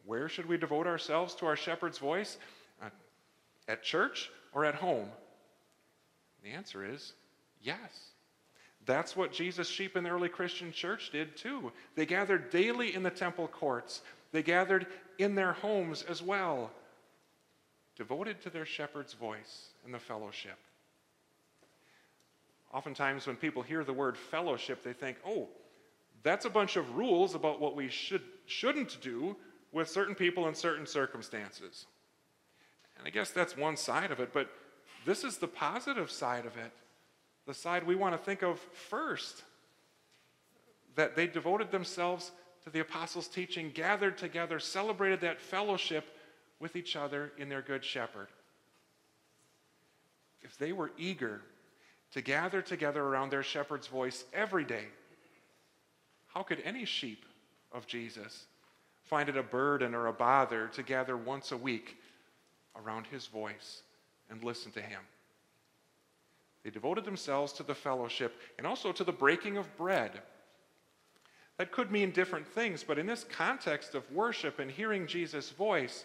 Where 0.04 0.28
should 0.28 0.46
we 0.46 0.56
devote 0.56 0.86
ourselves 0.86 1.34
to 1.36 1.46
our 1.46 1.56
shepherd's 1.56 1.98
voice? 1.98 2.38
At 3.68 3.84
church 3.84 4.30
or 4.52 4.64
at 4.64 4.74
home? 4.74 5.08
The 6.42 6.50
answer 6.50 6.84
is 6.84 7.12
yes. 7.62 7.78
That's 8.84 9.16
what 9.16 9.32
Jesus' 9.32 9.68
sheep 9.68 9.96
in 9.96 10.02
the 10.02 10.10
early 10.10 10.28
Christian 10.28 10.72
church 10.72 11.10
did 11.12 11.36
too. 11.36 11.70
They 11.94 12.04
gathered 12.04 12.50
daily 12.50 12.94
in 12.94 13.04
the 13.04 13.10
temple 13.10 13.46
courts, 13.46 14.02
they 14.32 14.42
gathered 14.42 14.88
in 15.18 15.36
their 15.36 15.52
homes 15.52 16.02
as 16.02 16.20
well, 16.20 16.72
devoted 17.94 18.42
to 18.42 18.50
their 18.50 18.66
shepherd's 18.66 19.12
voice 19.12 19.68
and 19.84 19.94
the 19.94 20.00
fellowship. 20.00 20.58
Oftentimes, 22.72 23.26
when 23.26 23.36
people 23.36 23.62
hear 23.62 23.84
the 23.84 23.92
word 23.92 24.16
fellowship, 24.16 24.82
they 24.82 24.94
think, 24.94 25.18
oh, 25.26 25.48
that's 26.22 26.44
a 26.44 26.50
bunch 26.50 26.76
of 26.76 26.96
rules 26.96 27.34
about 27.34 27.60
what 27.60 27.76
we 27.76 27.88
should, 27.88 28.22
shouldn't 28.46 29.00
do 29.02 29.36
with 29.72 29.88
certain 29.88 30.14
people 30.14 30.48
in 30.48 30.54
certain 30.54 30.86
circumstances. 30.86 31.86
And 32.96 33.06
I 33.06 33.10
guess 33.10 33.30
that's 33.30 33.56
one 33.56 33.76
side 33.76 34.10
of 34.10 34.20
it, 34.20 34.32
but 34.32 34.48
this 35.04 35.24
is 35.24 35.38
the 35.38 35.48
positive 35.48 36.10
side 36.10 36.46
of 36.46 36.56
it, 36.56 36.72
the 37.46 37.54
side 37.54 37.86
we 37.86 37.94
want 37.96 38.14
to 38.14 38.18
think 38.18 38.42
of 38.42 38.60
first. 38.60 39.42
That 40.94 41.16
they 41.16 41.26
devoted 41.26 41.70
themselves 41.70 42.32
to 42.64 42.70
the 42.70 42.80
apostles' 42.80 43.28
teaching, 43.28 43.70
gathered 43.74 44.16
together, 44.16 44.60
celebrated 44.60 45.20
that 45.22 45.40
fellowship 45.40 46.04
with 46.60 46.76
each 46.76 46.96
other 46.96 47.32
in 47.38 47.48
their 47.48 47.62
good 47.62 47.84
shepherd. 47.84 48.28
If 50.42 50.56
they 50.58 50.72
were 50.72 50.92
eager 50.96 51.40
to 52.12 52.20
gather 52.20 52.62
together 52.62 53.02
around 53.02 53.30
their 53.30 53.42
shepherd's 53.42 53.86
voice 53.86 54.24
every 54.32 54.64
day, 54.64 54.84
how 56.26 56.42
could 56.42 56.60
any 56.64 56.84
sheep 56.84 57.24
of 57.72 57.86
Jesus 57.86 58.46
find 59.04 59.28
it 59.28 59.36
a 59.36 59.42
burden 59.42 59.94
or 59.94 60.06
a 60.06 60.12
bother 60.12 60.68
to 60.68 60.82
gather 60.82 61.16
once 61.16 61.52
a 61.52 61.56
week 61.56 61.96
around 62.76 63.06
his 63.06 63.26
voice 63.26 63.82
and 64.30 64.42
listen 64.44 64.72
to 64.72 64.80
him? 64.80 65.00
They 66.64 66.70
devoted 66.70 67.04
themselves 67.04 67.52
to 67.54 67.62
the 67.62 67.74
fellowship 67.74 68.40
and 68.56 68.66
also 68.66 68.92
to 68.92 69.04
the 69.04 69.12
breaking 69.12 69.56
of 69.56 69.76
bread. 69.76 70.22
That 71.58 71.72
could 71.72 71.90
mean 71.90 72.12
different 72.12 72.46
things, 72.46 72.84
but 72.84 72.98
in 72.98 73.06
this 73.06 73.24
context 73.24 73.94
of 73.94 74.10
worship 74.10 74.58
and 74.58 74.70
hearing 74.70 75.06
Jesus' 75.06 75.50
voice, 75.50 76.04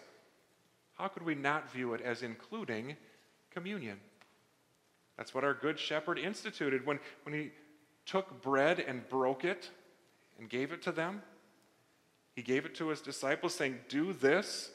how 0.96 1.08
could 1.08 1.24
we 1.24 1.36
not 1.36 1.72
view 1.72 1.94
it 1.94 2.02
as 2.02 2.24
including 2.24 2.98
communion? 3.52 4.00
That's 5.18 5.34
what 5.34 5.44
our 5.44 5.54
Good 5.54 5.80
Shepherd 5.80 6.20
instituted 6.20 6.86
when, 6.86 7.00
when 7.24 7.34
he 7.34 7.52
took 8.06 8.42
bread 8.42 8.80
and 8.80 9.08
broke 9.10 9.44
it 9.44 9.70
and 10.40 10.50
gave 10.50 10.72
it 10.72 10.82
to 10.84 10.92
them. 10.92 11.22
He 12.36 12.44
gave 12.44 12.66
it 12.66 12.76
to 12.76 12.90
his 12.90 13.02
disciples, 13.02 13.56
saying, 13.56 13.80
Do 13.90 14.14
this. 14.14 14.70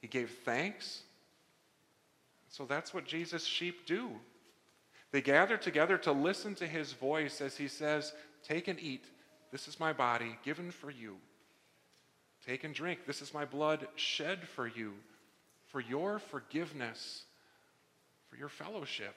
He 0.00 0.06
gave 0.06 0.30
thanks. 0.44 1.02
So 2.48 2.64
that's 2.64 2.94
what 2.94 3.04
Jesus' 3.04 3.44
sheep 3.44 3.86
do. 3.86 4.10
They 5.10 5.20
gather 5.20 5.56
together 5.56 5.98
to 5.98 6.12
listen 6.12 6.54
to 6.56 6.66
his 6.66 6.92
voice 6.92 7.40
as 7.40 7.56
he 7.56 7.66
says, 7.66 8.12
Take 8.44 8.68
and 8.68 8.78
eat. 8.80 9.04
This 9.50 9.66
is 9.66 9.80
my 9.80 9.92
body 9.92 10.36
given 10.44 10.70
for 10.70 10.90
you. 10.90 11.16
Take 12.46 12.64
and 12.64 12.74
drink. 12.74 13.06
This 13.06 13.22
is 13.22 13.34
my 13.34 13.44
blood 13.44 13.88
shed 13.96 14.46
for 14.46 14.66
you, 14.66 14.92
for 15.66 15.80
your 15.80 16.18
forgiveness, 16.18 17.23
for 18.34 18.40
your 18.40 18.48
fellowship. 18.48 19.14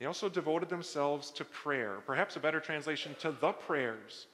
They 0.00 0.06
also 0.06 0.28
devoted 0.28 0.68
themselves 0.68 1.30
to 1.32 1.44
prayer, 1.44 1.98
perhaps 2.04 2.34
a 2.34 2.40
better 2.40 2.58
translation 2.58 3.14
to 3.20 3.30
the 3.30 3.52
prayers, 3.52 4.26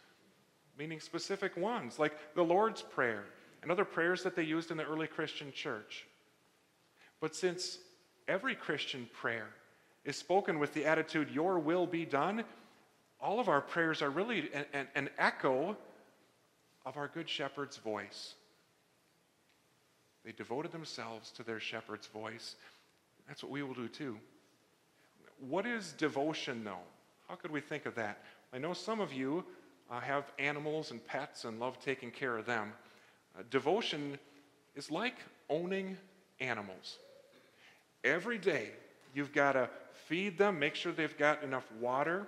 meaning 0.78 1.00
specific 1.00 1.59
ones, 1.59 1.98
like 1.98 2.14
the 2.35 2.42
Lord's 2.42 2.80
Prayer 2.80 3.24
and 3.62 3.70
other 3.70 3.85
prayers 3.85 4.22
that 4.22 4.35
they 4.35 4.44
used 4.44 4.70
in 4.70 4.78
the 4.78 4.85
early 4.85 5.06
Christian 5.06 5.52
church. 5.52 6.06
But 7.20 7.37
since 7.37 7.78
every 8.28 8.54
Christian 8.54 9.11
prayer 9.12 9.48
is 10.06 10.16
spoken 10.16 10.59
with 10.59 10.72
the 10.72 10.87
attitude, 10.87 11.30
Your 11.30 11.59
will 11.59 11.87
be 11.87 12.06
done, 12.06 12.44
all 13.20 13.40
of 13.40 13.48
our 13.50 13.61
prayers 13.61 14.00
are 14.00 14.11
really 14.11 14.48
an, 14.54 14.64
an, 14.72 14.87
an 14.94 15.11
echo 15.18 15.76
of 16.87 16.96
our 16.96 17.09
Good 17.09 17.28
Shepherd's 17.28 17.76
voice. 17.76 18.37
They 20.26 20.32
devoted 20.32 20.72
themselves 20.72 21.30
to 21.32 21.44
their 21.44 21.61
shepherd's 21.61 22.09
voice. 22.09 22.56
That's 23.27 23.43
what 23.43 23.53
we 23.53 23.62
will 23.62 23.75
do 23.75 23.89
too. 23.89 24.19
What 25.41 25.67
is 25.67 25.93
devotion, 25.93 26.65
though? 26.65 26.85
How 27.29 27.35
could 27.35 27.51
we 27.51 27.61
think 27.61 27.87
of 27.87 27.95
that? 27.97 28.23
I 28.53 28.59
know 28.59 28.73
some 28.73 29.01
of 29.01 29.12
you 29.12 29.45
uh, 29.91 30.01
have 30.01 30.33
animals 30.39 30.91
and 30.91 31.05
pets 31.05 31.45
and 31.45 31.61
love 31.61 31.79
taking 31.79 32.11
care 32.11 32.39
of 32.39 32.47
them. 32.47 32.73
Uh, 33.39 33.43
devotion 33.51 34.19
is 34.75 34.91
like 34.91 35.17
owning 35.51 35.97
animals. 36.41 36.99
Every 38.05 38.39
day, 38.39 38.71
you've 39.15 39.33
got 39.33 39.53
to 39.53 39.69
feed 40.07 40.39
them, 40.39 40.59
make 40.59 40.75
sure 40.75 40.93
they've 40.93 41.19
got 41.19 41.43
enough 41.43 41.71
water. 41.81 42.27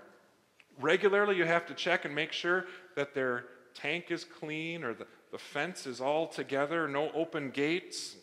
Regularly, 0.80 1.36
you 1.36 1.44
have 1.44 1.66
to 1.66 1.74
check 1.74 2.04
and 2.04 2.14
make 2.14 2.32
sure 2.32 2.66
that 2.96 3.14
their 3.14 3.44
tank 3.74 4.10
is 4.10 4.24
clean 4.24 4.82
or 4.84 4.94
the, 4.94 5.06
the 5.30 5.38
fence 5.38 5.86
is 5.86 6.00
all 6.00 6.26
together, 6.26 6.88
no 6.88 7.10
open 7.12 7.50
gates, 7.50 8.16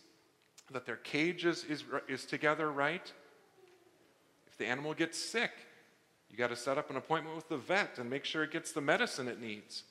that 0.72 0.86
their 0.86 0.96
cage 0.98 1.46
is, 1.46 1.64
is, 1.66 1.84
is 2.08 2.26
together 2.26 2.72
right. 2.72 3.12
If 4.48 4.58
the 4.58 4.66
animal 4.66 4.94
gets 4.94 5.18
sick, 5.18 5.52
you 6.30 6.38
got 6.38 6.50
to 6.50 6.56
set 6.56 6.78
up 6.78 6.90
an 6.90 6.96
appointment 6.96 7.36
with 7.36 7.48
the 7.50 7.58
vet 7.58 8.00
and 8.00 8.10
make 8.10 8.26
sure 8.26 8.44
it 8.44 8.52
gets 8.52 8.72
the 8.72 8.82
medicine 8.82 9.28
it 9.28 9.40
needs. 9.40 9.84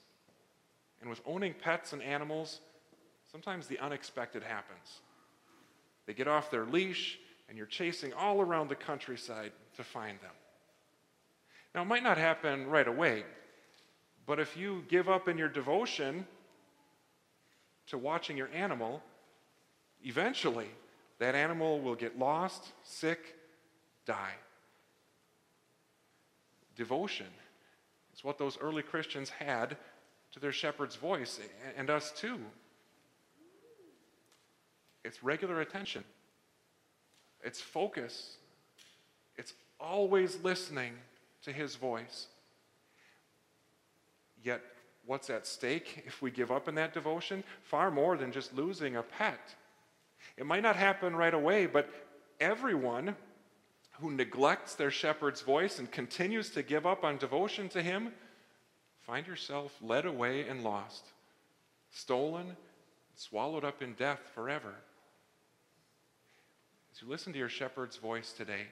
And 1.00 1.08
with 1.08 1.20
owning 1.26 1.54
pets 1.54 1.92
and 1.92 2.02
animals, 2.02 2.60
sometimes 3.30 3.66
the 3.66 3.78
unexpected 3.78 4.42
happens. 4.42 5.00
They 6.06 6.14
get 6.14 6.28
off 6.28 6.50
their 6.50 6.64
leash, 6.64 7.18
and 7.48 7.56
you're 7.56 7.66
chasing 7.66 8.12
all 8.12 8.40
around 8.40 8.68
the 8.68 8.74
countryside 8.74 9.52
to 9.76 9.84
find 9.84 10.18
them. 10.20 10.32
Now, 11.74 11.82
it 11.82 11.86
might 11.86 12.02
not 12.02 12.18
happen 12.18 12.66
right 12.66 12.86
away, 12.86 13.24
but 14.26 14.38
if 14.38 14.56
you 14.56 14.84
give 14.88 15.08
up 15.08 15.28
in 15.28 15.38
your 15.38 15.48
devotion 15.48 16.26
to 17.88 17.98
watching 17.98 18.36
your 18.36 18.48
animal, 18.54 19.02
eventually 20.04 20.68
that 21.18 21.34
animal 21.34 21.80
will 21.80 21.94
get 21.94 22.18
lost, 22.18 22.68
sick, 22.82 23.34
die 24.06 24.34
devotion. 26.76 27.26
is 28.14 28.24
what 28.24 28.38
those 28.38 28.58
early 28.60 28.82
Christians 28.82 29.30
had 29.30 29.76
to 30.32 30.40
their 30.40 30.52
shepherd's 30.52 30.96
voice, 30.96 31.40
and 31.76 31.90
us 31.90 32.12
too. 32.12 32.38
It's 35.04 35.22
regular 35.22 35.60
attention, 35.60 36.04
it's 37.42 37.60
focus, 37.60 38.36
it's 39.36 39.52
always 39.78 40.38
listening 40.42 40.94
to 41.42 41.52
his 41.52 41.76
voice. 41.76 42.28
Yet, 44.42 44.62
what's 45.06 45.30
at 45.30 45.46
stake 45.46 46.02
if 46.06 46.22
we 46.22 46.30
give 46.30 46.50
up 46.50 46.68
in 46.68 46.74
that 46.74 46.94
devotion? 46.94 47.44
Far 47.62 47.90
more 47.90 48.16
than 48.16 48.32
just 48.32 48.54
losing 48.54 48.96
a 48.96 49.02
pet. 49.02 49.54
It 50.36 50.46
might 50.46 50.62
not 50.62 50.76
happen 50.76 51.14
right 51.14 51.34
away, 51.34 51.66
but 51.66 51.88
everyone 52.40 53.16
who 54.00 54.10
neglects 54.10 54.74
their 54.74 54.90
shepherd's 54.90 55.40
voice 55.42 55.78
and 55.78 55.90
continues 55.90 56.50
to 56.50 56.62
give 56.62 56.86
up 56.86 57.04
on 57.04 57.16
devotion 57.16 57.68
to 57.70 57.82
him, 57.82 58.12
find 59.02 59.26
yourself 59.26 59.72
led 59.80 60.04
away 60.04 60.48
and 60.48 60.64
lost, 60.64 61.04
stolen, 61.90 62.56
swallowed 63.14 63.64
up 63.64 63.82
in 63.82 63.94
death 63.94 64.20
forever. 64.34 64.74
As 66.92 67.02
you 67.02 67.08
listen 67.08 67.32
to 67.32 67.38
your 67.38 67.48
shepherd's 67.48 67.96
voice 67.96 68.32
today, 68.32 68.66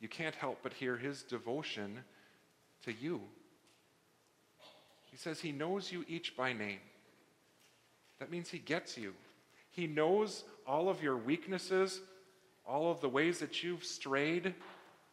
you 0.00 0.08
can't 0.08 0.34
help 0.34 0.58
but 0.62 0.74
hear 0.74 0.96
his 0.96 1.22
devotion 1.22 2.00
to 2.84 2.92
you. 2.92 3.20
He 5.10 5.16
says 5.16 5.40
he 5.40 5.52
knows 5.52 5.90
you 5.92 6.04
each 6.08 6.36
by 6.36 6.52
name. 6.52 6.80
That 8.18 8.30
means 8.30 8.50
he 8.50 8.58
gets 8.58 8.98
you. 8.98 9.14
He 9.74 9.88
knows 9.88 10.44
all 10.66 10.88
of 10.88 11.02
your 11.02 11.16
weaknesses, 11.16 12.00
all 12.64 12.92
of 12.92 13.00
the 13.00 13.08
ways 13.08 13.40
that 13.40 13.64
you've 13.64 13.84
strayed, 13.84 14.54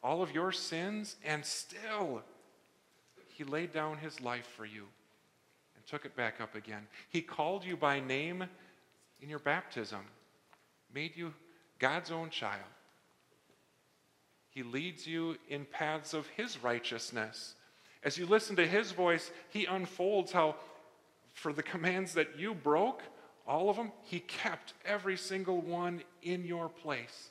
all 0.03 0.21
of 0.21 0.31
your 0.33 0.51
sins, 0.51 1.15
and 1.25 1.43
still, 1.43 2.21
He 3.27 3.43
laid 3.43 3.73
down 3.73 3.97
His 3.97 4.21
life 4.21 4.45
for 4.55 4.65
you 4.65 4.85
and 5.75 5.85
took 5.87 6.05
it 6.05 6.15
back 6.15 6.39
up 6.39 6.53
again. 6.53 6.85
He 7.09 7.21
called 7.21 7.65
you 7.65 7.75
by 7.75 7.99
name 7.99 8.45
in 9.19 9.29
your 9.29 9.39
baptism, 9.39 10.01
made 10.93 11.17
you 11.17 11.33
God's 11.79 12.11
own 12.11 12.29
child. 12.29 12.61
He 14.51 14.61
leads 14.61 15.07
you 15.07 15.37
in 15.49 15.65
paths 15.65 16.13
of 16.13 16.27
His 16.27 16.61
righteousness. 16.61 17.55
As 18.03 18.15
you 18.15 18.27
listen 18.27 18.55
to 18.57 18.67
His 18.67 18.91
voice, 18.91 19.31
He 19.49 19.65
unfolds 19.65 20.31
how, 20.31 20.55
for 21.33 21.51
the 21.51 21.63
commands 21.63 22.13
that 22.13 22.37
you 22.37 22.53
broke, 22.53 23.01
all 23.47 23.69
of 23.69 23.75
them, 23.75 23.91
He 24.03 24.19
kept 24.19 24.73
every 24.85 25.17
single 25.17 25.61
one 25.61 26.03
in 26.21 26.45
your 26.45 26.69
place, 26.69 27.29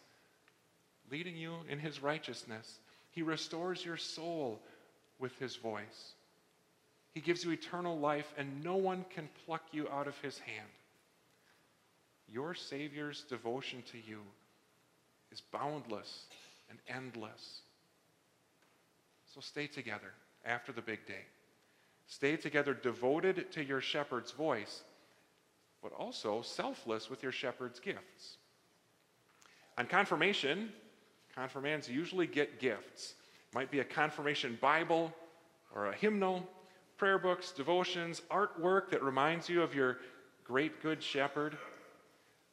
leading 1.10 1.36
you 1.36 1.54
in 1.68 1.78
His 1.78 2.02
righteousness. 2.02 2.78
He 3.10 3.22
restores 3.22 3.84
your 3.84 3.96
soul 3.96 4.60
with 5.18 5.38
His 5.38 5.56
voice. 5.56 6.14
He 7.12 7.20
gives 7.20 7.44
you 7.44 7.50
eternal 7.50 7.98
life, 7.98 8.32
and 8.38 8.62
no 8.62 8.76
one 8.76 9.04
can 9.14 9.28
pluck 9.44 9.62
you 9.72 9.88
out 9.88 10.06
of 10.06 10.18
His 10.18 10.38
hand. 10.38 10.68
Your 12.28 12.54
Savior's 12.54 13.24
devotion 13.28 13.82
to 13.90 13.98
you 13.98 14.20
is 15.32 15.40
boundless 15.40 16.24
and 16.68 16.78
endless. 16.88 17.62
So 19.34 19.40
stay 19.40 19.66
together 19.66 20.12
after 20.44 20.72
the 20.72 20.82
big 20.82 21.06
day. 21.06 21.24
Stay 22.06 22.36
together, 22.36 22.74
devoted 22.74 23.52
to 23.52 23.64
your 23.64 23.80
shepherd's 23.80 24.32
voice, 24.32 24.82
but 25.82 25.92
also 25.92 26.42
selfless 26.42 27.08
with 27.08 27.22
your 27.22 27.32
shepherd's 27.32 27.80
gifts. 27.80 28.36
On 29.78 29.86
confirmation, 29.86 30.70
confirmands 31.34 31.88
usually 31.88 32.26
get 32.26 32.60
gifts. 32.60 33.14
It 33.50 33.54
might 33.54 33.70
be 33.70 33.80
a 33.80 33.84
confirmation 33.84 34.58
Bible 34.60 35.12
or 35.74 35.86
a 35.86 35.94
hymnal, 35.94 36.46
prayer 36.98 37.18
books, 37.18 37.52
devotions, 37.52 38.22
artwork 38.30 38.90
that 38.90 39.02
reminds 39.02 39.48
you 39.48 39.62
of 39.62 39.74
your 39.74 39.98
great 40.44 40.82
good 40.82 41.02
shepherd, 41.02 41.56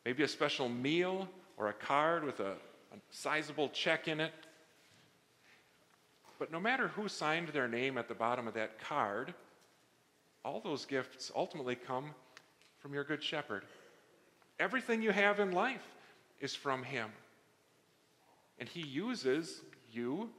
maybe 0.06 0.24
a 0.24 0.28
special 0.28 0.70
meal 0.70 1.28
or 1.58 1.68
a 1.70 1.74
card 1.74 2.24
with 2.24 2.40
a, 2.40 2.52
a 2.52 2.98
sizable 3.10 3.70
check 3.70 4.08
in 4.08 4.20
it. 4.20 4.32
But 6.40 6.52
no 6.52 6.60
matter 6.60 6.90
who 6.90 7.08
signed 7.08 7.50
their 7.50 7.68
name 7.68 7.98
at 7.98 8.08
the 8.08 8.14
bottom 8.14 8.48
of 8.48 8.54
that 8.54 8.80
card, 8.80 9.34
all 10.46 10.62
those 10.62 10.86
gifts 10.86 11.32
ultimately 11.36 11.76
come 11.76 12.12
from 12.80 12.94
your 12.94 13.04
good 13.04 13.24
shepherd. 13.24 13.64
Everything 14.60 15.02
you 15.02 15.12
have 15.12 15.40
in 15.40 15.52
life 15.52 15.86
is 16.40 16.56
from 16.56 16.84
him. 16.84 17.10
And 18.60 18.68
he 18.68 18.82
uses 18.82 19.62
you 19.92 20.30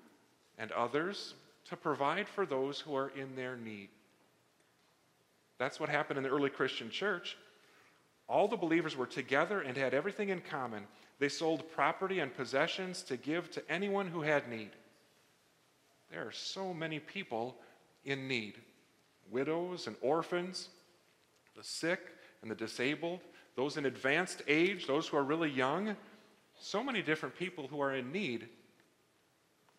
and 0.59 0.73
others 0.73 1.35
to 1.67 1.77
provide 1.77 2.29
for 2.29 2.47
those 2.47 2.81
who 2.81 2.97
are 2.97 3.11
in 3.11 3.37
their 3.37 3.57
need. 3.57 3.89
That's 5.59 5.79
what 5.79 5.89
happened 5.89 6.19
in 6.19 6.25
the 6.25 6.31
early 6.31 6.51
Christian 6.51 6.91
church. 6.91 7.37
All 8.29 8.49
the 8.49 8.57
believers 8.57 8.97
were 8.97 9.07
together 9.07 9.61
and 9.61 9.77
had 9.77 9.95
everything 9.95 10.29
in 10.29 10.41
common. 10.41 10.85
They 11.19 11.29
sold 11.29 11.71
property 11.73 12.21
and 12.21 12.35
possessions 12.35 13.03
to 13.05 13.17
give 13.17 13.51
to 13.53 13.71
anyone 13.71 14.07
who 14.07 14.23
had 14.23 14.49
need. 14.49 14.71
There 16.11 16.27
are 16.27 16.33
so 16.33 16.73
many 16.73 17.01
people 17.01 17.57
in 18.05 18.29
need 18.29 18.55
widows 19.31 19.87
and 19.87 19.97
orphans, 20.01 20.69
the 21.55 21.63
sick 21.63 22.01
and 22.43 22.51
the 22.51 22.55
disabled, 22.55 23.21
those 23.57 23.77
in 23.77 23.87
advanced 23.87 24.43
age, 24.47 24.87
those 24.87 25.09
who 25.09 25.17
are 25.17 25.25
really 25.25 25.51
young. 25.51 25.97
So 26.61 26.83
many 26.83 27.03
different 27.03 27.37
people 27.37 27.67
who 27.69 27.81
are 27.81 27.95
in 27.95 28.13
need. 28.13 28.49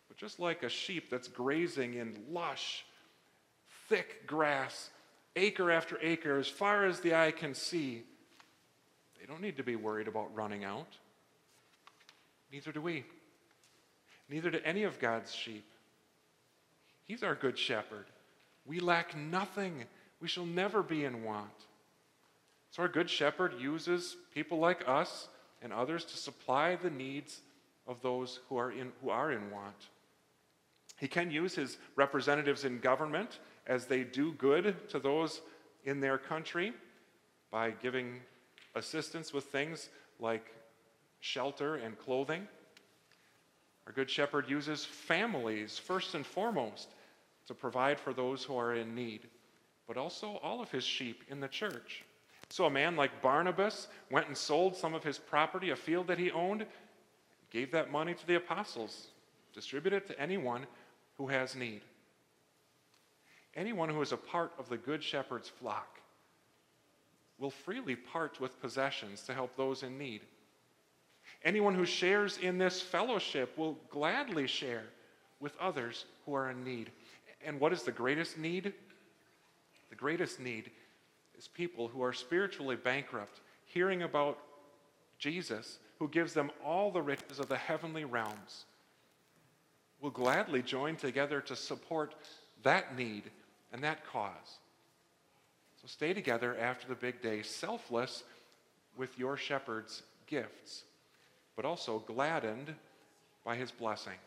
But 0.07 0.17
just 0.17 0.39
like 0.39 0.63
a 0.63 0.69
sheep 0.69 1.09
that's 1.09 1.27
grazing 1.27 1.95
in 1.95 2.15
lush, 2.31 2.85
thick 3.87 4.25
grass, 4.27 4.89
acre 5.35 5.71
after 5.71 5.97
acre, 6.01 6.37
as 6.37 6.47
far 6.47 6.85
as 6.85 6.99
the 6.99 7.15
eye 7.15 7.31
can 7.31 7.53
see, 7.53 8.03
they 9.19 9.25
don't 9.25 9.41
need 9.41 9.57
to 9.57 9.63
be 9.63 9.75
worried 9.75 10.07
about 10.07 10.33
running 10.33 10.63
out. 10.63 10.97
Neither 12.51 12.71
do 12.71 12.81
we. 12.81 13.05
Neither 14.29 14.51
do 14.51 14.59
any 14.63 14.83
of 14.83 14.99
God's 14.99 15.33
sheep. 15.33 15.65
He's 17.05 17.23
our 17.23 17.35
good 17.35 17.57
shepherd. 17.57 18.05
We 18.65 18.79
lack 18.79 19.17
nothing. 19.17 19.85
We 20.21 20.27
shall 20.27 20.45
never 20.45 20.83
be 20.83 21.05
in 21.05 21.23
want. 21.23 21.49
So, 22.71 22.83
our 22.83 22.89
good 22.89 23.09
shepherd 23.09 23.53
uses 23.59 24.15
people 24.33 24.59
like 24.59 24.87
us 24.87 25.27
and 25.61 25.73
others 25.73 26.05
to 26.05 26.17
supply 26.17 26.75
the 26.75 26.89
needs 26.89 27.41
of 27.87 28.01
those 28.01 28.39
who 28.47 28.57
are 28.57 28.71
in, 28.71 28.91
who 29.01 29.09
are 29.09 29.31
in 29.31 29.49
want. 29.51 29.89
He 30.99 31.07
can 31.07 31.31
use 31.31 31.55
his 31.55 31.77
representatives 31.95 32.65
in 32.65 32.79
government 32.79 33.39
as 33.65 33.85
they 33.85 34.03
do 34.03 34.33
good 34.33 34.89
to 34.89 34.99
those 34.99 35.41
in 35.85 35.99
their 35.99 36.17
country 36.17 36.73
by 37.51 37.71
giving 37.71 38.19
assistance 38.75 39.33
with 39.33 39.45
things 39.45 39.89
like 40.19 40.53
shelter 41.19 41.75
and 41.75 41.97
clothing. 41.97 42.47
Our 43.87 43.93
Good 43.93 44.09
Shepherd 44.09 44.49
uses 44.49 44.85
families 44.85 45.79
first 45.79 46.13
and 46.13 46.25
foremost 46.25 46.89
to 47.47 47.53
provide 47.53 47.99
for 47.99 48.13
those 48.13 48.43
who 48.43 48.55
are 48.55 48.75
in 48.75 48.93
need, 48.93 49.21
but 49.87 49.97
also 49.97 50.39
all 50.43 50.61
of 50.61 50.69
his 50.69 50.83
sheep 50.83 51.23
in 51.29 51.39
the 51.39 51.47
church. 51.47 52.03
So 52.49 52.65
a 52.65 52.69
man 52.69 52.95
like 52.95 53.21
Barnabas 53.21 53.87
went 54.09 54.27
and 54.27 54.35
sold 54.35 54.75
some 54.75 54.93
of 54.93 55.03
his 55.03 55.17
property, 55.19 55.69
a 55.69 55.75
field 55.75 56.07
that 56.07 56.17
he 56.17 56.31
owned, 56.31 56.65
gave 57.51 57.71
that 57.71 57.91
money 57.91 58.13
to 58.13 58.27
the 58.27 58.35
apostles, 58.35 59.07
distributed 59.53 59.97
it 59.97 60.07
to 60.07 60.19
anyone 60.19 60.65
who 61.17 61.27
has 61.27 61.55
need. 61.55 61.81
Anyone 63.55 63.89
who 63.89 64.01
is 64.01 64.11
a 64.11 64.17
part 64.17 64.51
of 64.57 64.69
the 64.69 64.77
Good 64.77 65.03
Shepherd's 65.03 65.49
flock 65.49 65.99
will 67.37 67.51
freely 67.51 67.95
part 67.95 68.39
with 68.39 68.59
possessions 68.61 69.21
to 69.23 69.33
help 69.33 69.55
those 69.55 69.83
in 69.83 69.97
need. 69.97 70.21
Anyone 71.43 71.75
who 71.75 71.85
shares 71.85 72.37
in 72.37 72.57
this 72.57 72.81
fellowship 72.81 73.57
will 73.57 73.77
gladly 73.89 74.47
share 74.47 74.83
with 75.39 75.57
others 75.57 76.05
who 76.25 76.33
are 76.33 76.49
in 76.49 76.63
need. 76.63 76.91
And 77.45 77.59
what 77.59 77.71
is 77.71 77.83
the 77.83 77.91
greatest 77.91 78.37
need? 78.37 78.73
The 79.89 79.95
greatest 79.95 80.39
need 80.39 80.71
is 81.39 81.47
people 81.47 81.87
who 81.87 82.03
are 82.03 82.11
spiritually 82.11 82.75
bankrupt, 82.75 83.39
hearing 83.65 84.03
about 84.03 84.37
Jesus, 85.17 85.79
who 85.97 86.09
gives 86.09 86.33
them 86.33 86.51
all 86.63 86.91
the 86.91 87.01
riches 87.01 87.39
of 87.39 87.47
the 87.47 87.57
heavenly 87.57 88.03
realms, 88.03 88.65
will 90.01 90.09
gladly 90.09 90.61
join 90.61 90.97
together 90.97 91.39
to 91.39 91.55
support 91.55 92.13
that 92.63 92.97
need 92.97 93.23
and 93.71 93.81
that 93.83 94.05
cause. 94.05 94.59
So 95.81 95.87
stay 95.87 96.13
together 96.13 96.57
after 96.59 96.87
the 96.87 96.95
big 96.95 97.21
day, 97.21 97.41
selfless 97.41 98.23
with 98.97 99.17
your 99.17 99.37
shepherd's 99.37 100.03
gifts, 100.27 100.83
but 101.55 101.63
also 101.63 101.99
gladdened 101.99 102.75
by 103.45 103.55
his 103.55 103.71
blessing. 103.71 104.17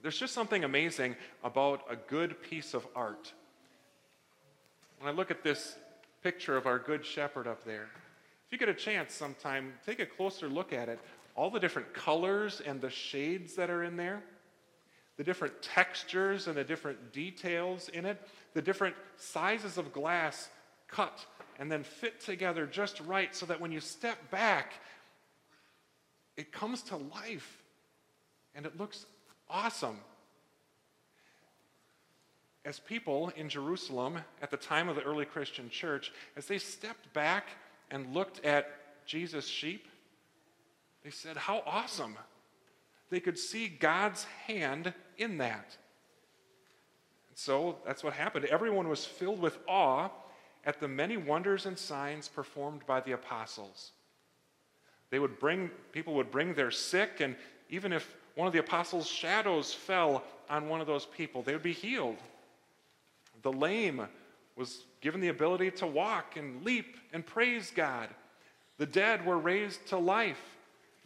There's 0.00 0.18
just 0.18 0.32
something 0.32 0.64
amazing 0.64 1.16
about 1.44 1.82
a 1.90 1.96
good 1.96 2.42
piece 2.42 2.72
of 2.72 2.86
art. 2.96 3.32
When 4.98 5.12
I 5.12 5.16
look 5.16 5.30
at 5.30 5.42
this 5.42 5.76
picture 6.22 6.56
of 6.56 6.66
our 6.66 6.78
good 6.78 7.04
shepherd 7.04 7.46
up 7.46 7.64
there, 7.64 7.88
if 8.46 8.52
you 8.52 8.58
get 8.58 8.68
a 8.68 8.74
chance 8.74 9.14
sometime, 9.14 9.72
take 9.84 9.98
a 9.98 10.06
closer 10.06 10.48
look 10.48 10.72
at 10.72 10.88
it. 10.88 11.00
All 11.34 11.50
the 11.50 11.60
different 11.60 11.94
colors 11.94 12.60
and 12.64 12.80
the 12.80 12.90
shades 12.90 13.54
that 13.54 13.70
are 13.70 13.84
in 13.84 13.96
there, 13.96 14.22
the 15.16 15.24
different 15.24 15.62
textures 15.62 16.48
and 16.48 16.56
the 16.56 16.64
different 16.64 17.12
details 17.12 17.88
in 17.88 18.04
it, 18.04 18.20
the 18.54 18.62
different 18.62 18.94
sizes 19.16 19.78
of 19.78 19.92
glass 19.92 20.50
cut 20.88 21.24
and 21.58 21.70
then 21.70 21.82
fit 21.82 22.20
together 22.20 22.66
just 22.66 23.00
right 23.00 23.34
so 23.34 23.46
that 23.46 23.60
when 23.60 23.72
you 23.72 23.80
step 23.80 24.30
back, 24.30 24.74
it 26.36 26.52
comes 26.52 26.82
to 26.82 26.96
life 26.96 27.62
and 28.54 28.66
it 28.66 28.78
looks 28.78 29.06
awesome. 29.48 29.98
As 32.64 32.78
people 32.78 33.32
in 33.36 33.48
Jerusalem 33.48 34.18
at 34.40 34.50
the 34.50 34.56
time 34.56 34.88
of 34.88 34.96
the 34.96 35.02
early 35.02 35.24
Christian 35.24 35.68
church, 35.68 36.12
as 36.36 36.46
they 36.46 36.58
stepped 36.58 37.12
back 37.12 37.48
and 37.90 38.14
looked 38.14 38.44
at 38.44 38.70
Jesus' 39.04 39.46
sheep, 39.46 39.88
they 41.02 41.10
said, 41.10 41.36
How 41.36 41.62
awesome! 41.66 42.16
They 43.10 43.20
could 43.20 43.38
see 43.38 43.68
God's 43.68 44.24
hand 44.46 44.94
in 45.18 45.38
that. 45.38 45.76
So 47.34 47.76
that's 47.84 48.04
what 48.04 48.12
happened. 48.12 48.44
Everyone 48.46 48.88
was 48.88 49.04
filled 49.04 49.40
with 49.40 49.58
awe 49.66 50.08
at 50.64 50.80
the 50.80 50.88
many 50.88 51.16
wonders 51.16 51.66
and 51.66 51.76
signs 51.76 52.28
performed 52.28 52.86
by 52.86 53.00
the 53.00 53.12
apostles. 53.12 53.92
They 55.10 55.18
would 55.18 55.38
bring, 55.38 55.70
people 55.92 56.14
would 56.14 56.30
bring 56.30 56.54
their 56.54 56.70
sick, 56.70 57.20
and 57.20 57.36
even 57.68 57.92
if 57.92 58.16
one 58.34 58.46
of 58.46 58.52
the 58.52 58.60
apostles' 58.60 59.08
shadows 59.08 59.74
fell 59.74 60.24
on 60.48 60.68
one 60.68 60.80
of 60.80 60.86
those 60.86 61.04
people, 61.04 61.42
they 61.42 61.52
would 61.52 61.62
be 61.62 61.72
healed. 61.72 62.16
The 63.42 63.52
lame 63.52 64.06
was 64.56 64.84
given 65.00 65.20
the 65.20 65.28
ability 65.28 65.70
to 65.72 65.86
walk 65.86 66.36
and 66.36 66.64
leap 66.64 66.96
and 67.12 67.26
praise 67.26 67.72
God. 67.74 68.08
The 68.78 68.86
dead 68.86 69.24
were 69.24 69.38
raised 69.38 69.86
to 69.88 69.98
life. 69.98 70.40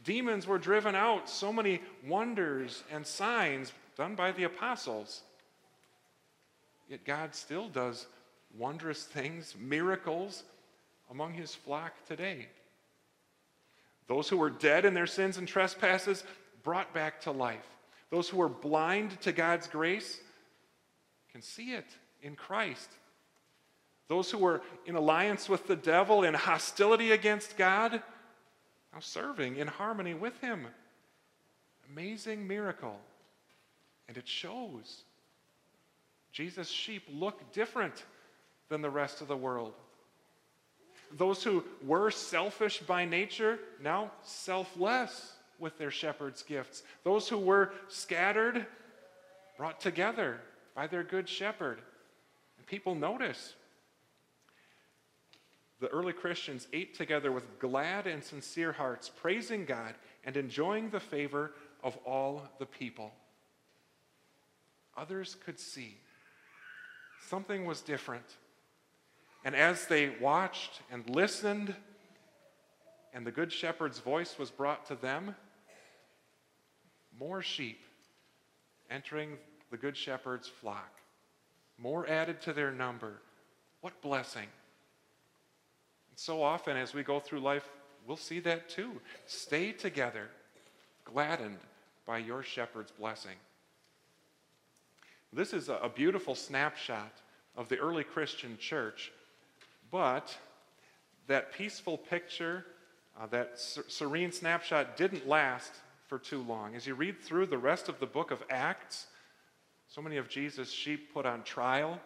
Demons 0.04 0.46
were 0.46 0.58
driven 0.58 0.94
out. 0.94 1.28
So 1.28 1.52
many 1.52 1.80
wonders 2.06 2.84
and 2.92 3.06
signs 3.06 3.72
done 3.96 4.14
by 4.14 4.32
the 4.32 4.44
apostles. 4.44 5.22
Yet 6.88 7.04
God 7.04 7.34
still 7.34 7.68
does 7.68 8.06
wondrous 8.56 9.04
things, 9.04 9.54
miracles 9.58 10.44
among 11.10 11.34
his 11.34 11.54
flock 11.54 11.92
today. 12.06 12.46
Those 14.06 14.28
who 14.28 14.36
were 14.36 14.50
dead 14.50 14.84
in 14.84 14.94
their 14.94 15.06
sins 15.06 15.36
and 15.36 15.48
trespasses 15.48 16.22
brought 16.62 16.94
back 16.94 17.20
to 17.22 17.32
life. 17.32 17.66
Those 18.10 18.28
who 18.28 18.36
were 18.36 18.48
blind 18.48 19.20
to 19.22 19.32
God's 19.32 19.66
grace 19.66 20.20
can 21.32 21.42
see 21.42 21.72
it 21.72 21.86
in 22.22 22.36
Christ. 22.36 22.90
Those 24.08 24.30
who 24.30 24.38
were 24.38 24.62
in 24.86 24.94
alliance 24.94 25.48
with 25.48 25.66
the 25.66 25.76
devil, 25.76 26.22
in 26.22 26.34
hostility 26.34 27.12
against 27.12 27.56
God, 27.56 27.92
now 28.92 29.00
serving 29.00 29.56
in 29.56 29.66
harmony 29.66 30.14
with 30.14 30.40
Him. 30.40 30.66
Amazing 31.92 32.46
miracle. 32.46 32.98
And 34.08 34.16
it 34.16 34.28
shows. 34.28 35.02
Jesus' 36.32 36.68
sheep 36.68 37.02
look 37.12 37.52
different 37.52 38.04
than 38.68 38.82
the 38.82 38.90
rest 38.90 39.20
of 39.20 39.28
the 39.28 39.36
world. 39.36 39.72
Those 41.16 41.42
who 41.42 41.64
were 41.84 42.10
selfish 42.10 42.80
by 42.80 43.04
nature, 43.04 43.58
now 43.82 44.10
selfless 44.22 45.32
with 45.58 45.78
their 45.78 45.90
shepherd's 45.90 46.42
gifts. 46.42 46.82
Those 47.04 47.28
who 47.28 47.38
were 47.38 47.72
scattered, 47.88 48.66
brought 49.56 49.80
together 49.80 50.40
by 50.74 50.86
their 50.86 51.02
good 51.02 51.28
shepherd. 51.28 51.80
People 52.66 52.94
notice. 52.94 53.54
The 55.80 55.88
early 55.88 56.12
Christians 56.12 56.66
ate 56.72 56.94
together 56.94 57.30
with 57.30 57.58
glad 57.58 58.06
and 58.06 58.24
sincere 58.24 58.72
hearts, 58.72 59.10
praising 59.10 59.64
God 59.64 59.94
and 60.24 60.36
enjoying 60.36 60.90
the 60.90 61.00
favor 61.00 61.52
of 61.82 61.96
all 62.04 62.48
the 62.58 62.66
people. 62.66 63.12
Others 64.96 65.36
could 65.44 65.60
see 65.60 65.98
something 67.28 67.66
was 67.66 67.80
different. 67.80 68.36
And 69.44 69.54
as 69.54 69.86
they 69.86 70.10
watched 70.20 70.80
and 70.90 71.08
listened, 71.08 71.74
and 73.12 73.26
the 73.26 73.30
Good 73.30 73.52
Shepherd's 73.52 73.98
voice 73.98 74.38
was 74.38 74.50
brought 74.50 74.86
to 74.86 74.94
them, 74.94 75.34
more 77.18 77.42
sheep 77.42 77.80
entering 78.90 79.38
the 79.70 79.76
Good 79.76 79.96
Shepherd's 79.96 80.48
flock, 80.48 80.95
more 81.78 82.08
added 82.08 82.40
to 82.42 82.52
their 82.52 82.70
number. 82.70 83.20
What 83.80 84.00
blessing! 84.02 84.48
And 86.10 86.18
so 86.18 86.42
often 86.42 86.76
as 86.76 86.94
we 86.94 87.02
go 87.02 87.20
through 87.20 87.40
life, 87.40 87.68
we'll 88.06 88.16
see 88.16 88.40
that 88.40 88.68
too. 88.68 89.00
Stay 89.26 89.72
together, 89.72 90.28
gladdened 91.04 91.58
by 92.06 92.18
your 92.18 92.42
shepherd's 92.42 92.92
blessing. 92.92 93.36
This 95.32 95.52
is 95.52 95.68
a 95.68 95.90
beautiful 95.94 96.34
snapshot 96.34 97.12
of 97.56 97.68
the 97.68 97.78
early 97.78 98.04
Christian 98.04 98.56
church 98.58 99.12
but 99.90 100.36
that 101.26 101.52
peaceful 101.52 101.98
picture, 101.98 102.64
uh, 103.20 103.26
that 103.26 103.58
serene 103.58 104.32
snapshot 104.32 104.96
didn't 104.96 105.26
last 105.26 105.72
for 106.06 106.18
too 106.18 106.42
long. 106.42 106.74
As 106.74 106.86
you 106.86 106.94
read 106.94 107.20
through 107.20 107.46
the 107.46 107.58
rest 107.58 107.88
of 107.88 107.98
the 107.98 108.06
book 108.06 108.30
of 108.30 108.42
Acts, 108.50 109.06
so 109.96 110.02
many 110.02 110.18
of 110.18 110.28
Jesus' 110.28 110.70
sheep 110.70 111.14
put 111.14 111.24
on 111.24 111.42
trial, 111.42 111.98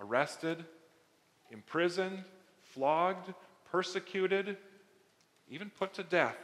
arrested, 0.00 0.64
imprisoned, 1.50 2.24
flogged, 2.62 3.34
persecuted, 3.70 4.56
even 5.50 5.68
put 5.68 5.92
to 5.92 6.02
death 6.02 6.38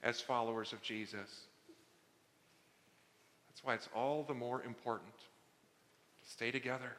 as 0.00 0.20
followers 0.20 0.72
of 0.72 0.80
Jesus. 0.80 1.48
That's 3.48 3.64
why 3.64 3.74
it's 3.74 3.88
all 3.92 4.22
the 4.22 4.32
more 4.32 4.62
important 4.62 5.18
to 5.18 6.30
stay 6.30 6.52
together. 6.52 6.92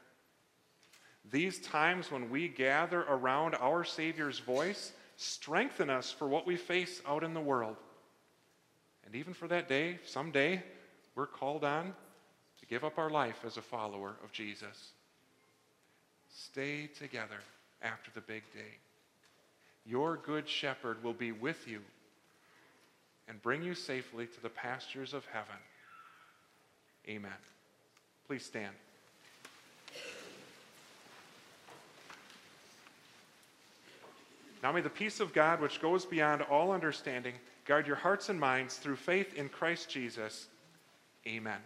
These 1.32 1.60
times 1.60 2.12
when 2.12 2.30
we 2.30 2.50
gather 2.50 3.04
around 3.04 3.56
our 3.56 3.86
Savior's 3.86 4.40
voice 4.40 4.92
strengthen 5.16 5.90
us 5.90 6.12
for 6.12 6.28
what 6.28 6.46
we 6.46 6.58
face 6.58 7.02
out 7.08 7.24
in 7.24 7.34
the 7.34 7.40
world. 7.40 7.78
And 9.06 9.16
even 9.16 9.34
for 9.34 9.48
that 9.48 9.70
day, 9.70 10.00
someday, 10.04 10.62
we're 11.16 11.26
called 11.26 11.64
on 11.64 11.94
to 12.66 12.74
give 12.74 12.84
up 12.84 12.98
our 12.98 13.10
life 13.10 13.44
as 13.46 13.58
a 13.58 13.62
follower 13.62 14.16
of 14.24 14.32
Jesus. 14.32 14.92
Stay 16.34 16.88
together 16.88 17.40
after 17.82 18.12
the 18.14 18.22
big 18.22 18.44
day. 18.54 18.78
Your 19.86 20.18
good 20.18 20.50
shepherd 20.50 21.04
will 21.04 21.14
be 21.14 21.32
with 21.32 21.68
you 21.68 21.82
and 23.28 23.42
bring 23.42 23.64
you 23.64 23.76
safely 23.76 24.26
to 24.28 24.42
the 24.42 24.50
pastures 24.50 25.14
of 25.14 25.26
heaven. 25.32 25.56
Amen. 27.08 27.32
Please 28.28 28.44
stand. 28.44 28.74
Now 34.64 34.72
may 34.72 34.82
the 34.82 34.90
peace 34.90 35.20
of 35.20 35.32
God, 35.34 35.62
which 35.62 35.80
goes 35.80 36.06
beyond 36.06 36.42
all 36.42 36.72
understanding, 36.72 37.36
guard 37.66 37.86
your 37.86 37.96
hearts 37.96 38.30
and 38.30 38.40
minds 38.40 38.78
through 38.78 38.96
faith 38.96 39.36
in 39.36 39.50
Christ 39.50 39.90
Jesus. 39.92 40.48
Amen. 41.28 41.60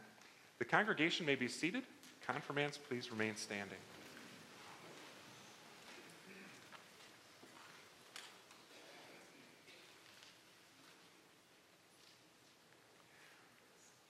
The 0.59 0.65
congregation 0.65 1.25
may 1.25 1.35
be 1.35 1.47
seated. 1.47 1.83
Confirmands, 2.27 2.77
please 2.77 3.11
remain 3.11 3.35
standing. 3.35 3.77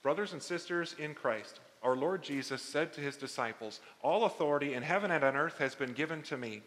Brothers 0.02 0.34
and 0.34 0.42
sisters 0.42 0.96
in 0.98 1.14
Christ, 1.14 1.60
our 1.84 1.96
Lord 1.96 2.24
Jesus 2.24 2.64
said 2.64 2.94
to 2.94 3.02
his 3.02 3.16
disciples, 3.16 3.80
All 4.02 4.26
authority 4.26 4.74
in 4.74 4.82
heaven 4.82 5.12
and 5.12 5.24
on 5.24 5.36
earth 5.36 5.60
has 5.60 5.76
been 5.76 5.94
given 5.94 6.24
to 6.24 6.38
me. 6.38 6.64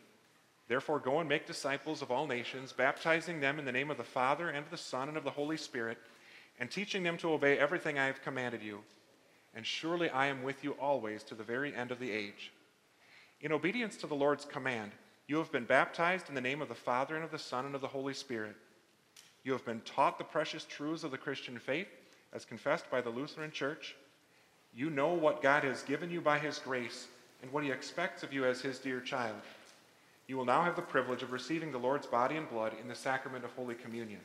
Therefore, 0.68 1.00
go 1.00 1.18
and 1.18 1.28
make 1.28 1.46
disciples 1.46 2.02
of 2.02 2.10
all 2.10 2.26
nations, 2.26 2.72
baptizing 2.72 3.40
them 3.40 3.58
in 3.58 3.64
the 3.64 3.72
name 3.72 3.90
of 3.90 3.96
the 3.96 4.04
Father, 4.04 4.48
and 4.48 4.58
of 4.58 4.70
the 4.70 4.76
Son, 4.76 5.08
and 5.08 5.16
of 5.16 5.24
the 5.24 5.30
Holy 5.30 5.56
Spirit, 5.56 5.98
and 6.60 6.70
teaching 6.70 7.02
them 7.02 7.16
to 7.18 7.32
obey 7.32 7.58
everything 7.58 7.98
I 7.98 8.06
have 8.06 8.22
commanded 8.22 8.62
you. 8.62 8.84
And 9.54 9.66
surely 9.66 10.08
I 10.10 10.26
am 10.26 10.42
with 10.42 10.64
you 10.64 10.72
always 10.72 11.22
to 11.24 11.34
the 11.34 11.44
very 11.44 11.74
end 11.74 11.90
of 11.90 11.98
the 11.98 12.10
age. 12.10 12.52
In 13.40 13.52
obedience 13.52 13.96
to 13.96 14.06
the 14.06 14.14
Lord's 14.14 14.44
command, 14.44 14.92
you 15.26 15.36
have 15.38 15.52
been 15.52 15.64
baptized 15.64 16.28
in 16.28 16.34
the 16.34 16.40
name 16.40 16.62
of 16.62 16.68
the 16.68 16.74
Father, 16.74 17.14
and 17.14 17.24
of 17.24 17.30
the 17.30 17.38
Son, 17.38 17.66
and 17.66 17.74
of 17.74 17.80
the 17.80 17.88
Holy 17.88 18.14
Spirit. 18.14 18.56
You 19.44 19.52
have 19.52 19.64
been 19.64 19.80
taught 19.80 20.18
the 20.18 20.24
precious 20.24 20.64
truths 20.64 21.04
of 21.04 21.10
the 21.10 21.18
Christian 21.18 21.58
faith, 21.58 21.88
as 22.32 22.44
confessed 22.44 22.90
by 22.90 23.00
the 23.00 23.10
Lutheran 23.10 23.50
Church. 23.50 23.94
You 24.74 24.90
know 24.90 25.12
what 25.12 25.42
God 25.42 25.64
has 25.64 25.82
given 25.82 26.10
you 26.10 26.20
by 26.20 26.38
His 26.38 26.58
grace, 26.58 27.08
and 27.42 27.52
what 27.52 27.64
He 27.64 27.70
expects 27.70 28.22
of 28.22 28.32
you 28.32 28.44
as 28.44 28.60
His 28.60 28.78
dear 28.78 29.00
child 29.00 29.36
you 30.26 30.38
will 30.38 30.44
now 30.46 30.62
have 30.62 30.76
the 30.76 30.82
privilege 30.82 31.22
of 31.22 31.32
receiving 31.32 31.72
the 31.72 31.78
Lord's 31.78 32.06
body 32.06 32.36
and 32.36 32.48
blood 32.48 32.72
in 32.80 32.88
the 32.88 32.94
sacrament 32.94 33.44
of 33.44 33.52
Holy 33.52 33.74
Communion. 33.74 34.20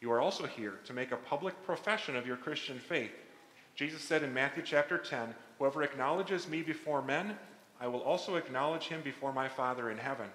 You 0.00 0.12
are 0.12 0.20
also 0.20 0.46
here 0.46 0.74
to 0.84 0.92
make 0.92 1.10
a 1.10 1.16
public 1.16 1.60
profession 1.64 2.14
of 2.14 2.28
your 2.28 2.36
Christian 2.36 2.78
faith. 2.78 3.10
Jesus 3.74 4.02
said 4.02 4.22
in 4.22 4.32
Matthew 4.32 4.62
chapter 4.64 4.98
10, 4.98 5.34
Whoever 5.58 5.82
acknowledges 5.82 6.48
me 6.48 6.62
before 6.62 7.02
men, 7.02 7.36
I 7.80 7.86
will 7.86 8.02
also 8.02 8.36
acknowledge 8.36 8.88
him 8.88 9.00
before 9.02 9.32
my 9.32 9.48
Father 9.48 9.90
in 9.90 9.98
heaven. 9.98 10.28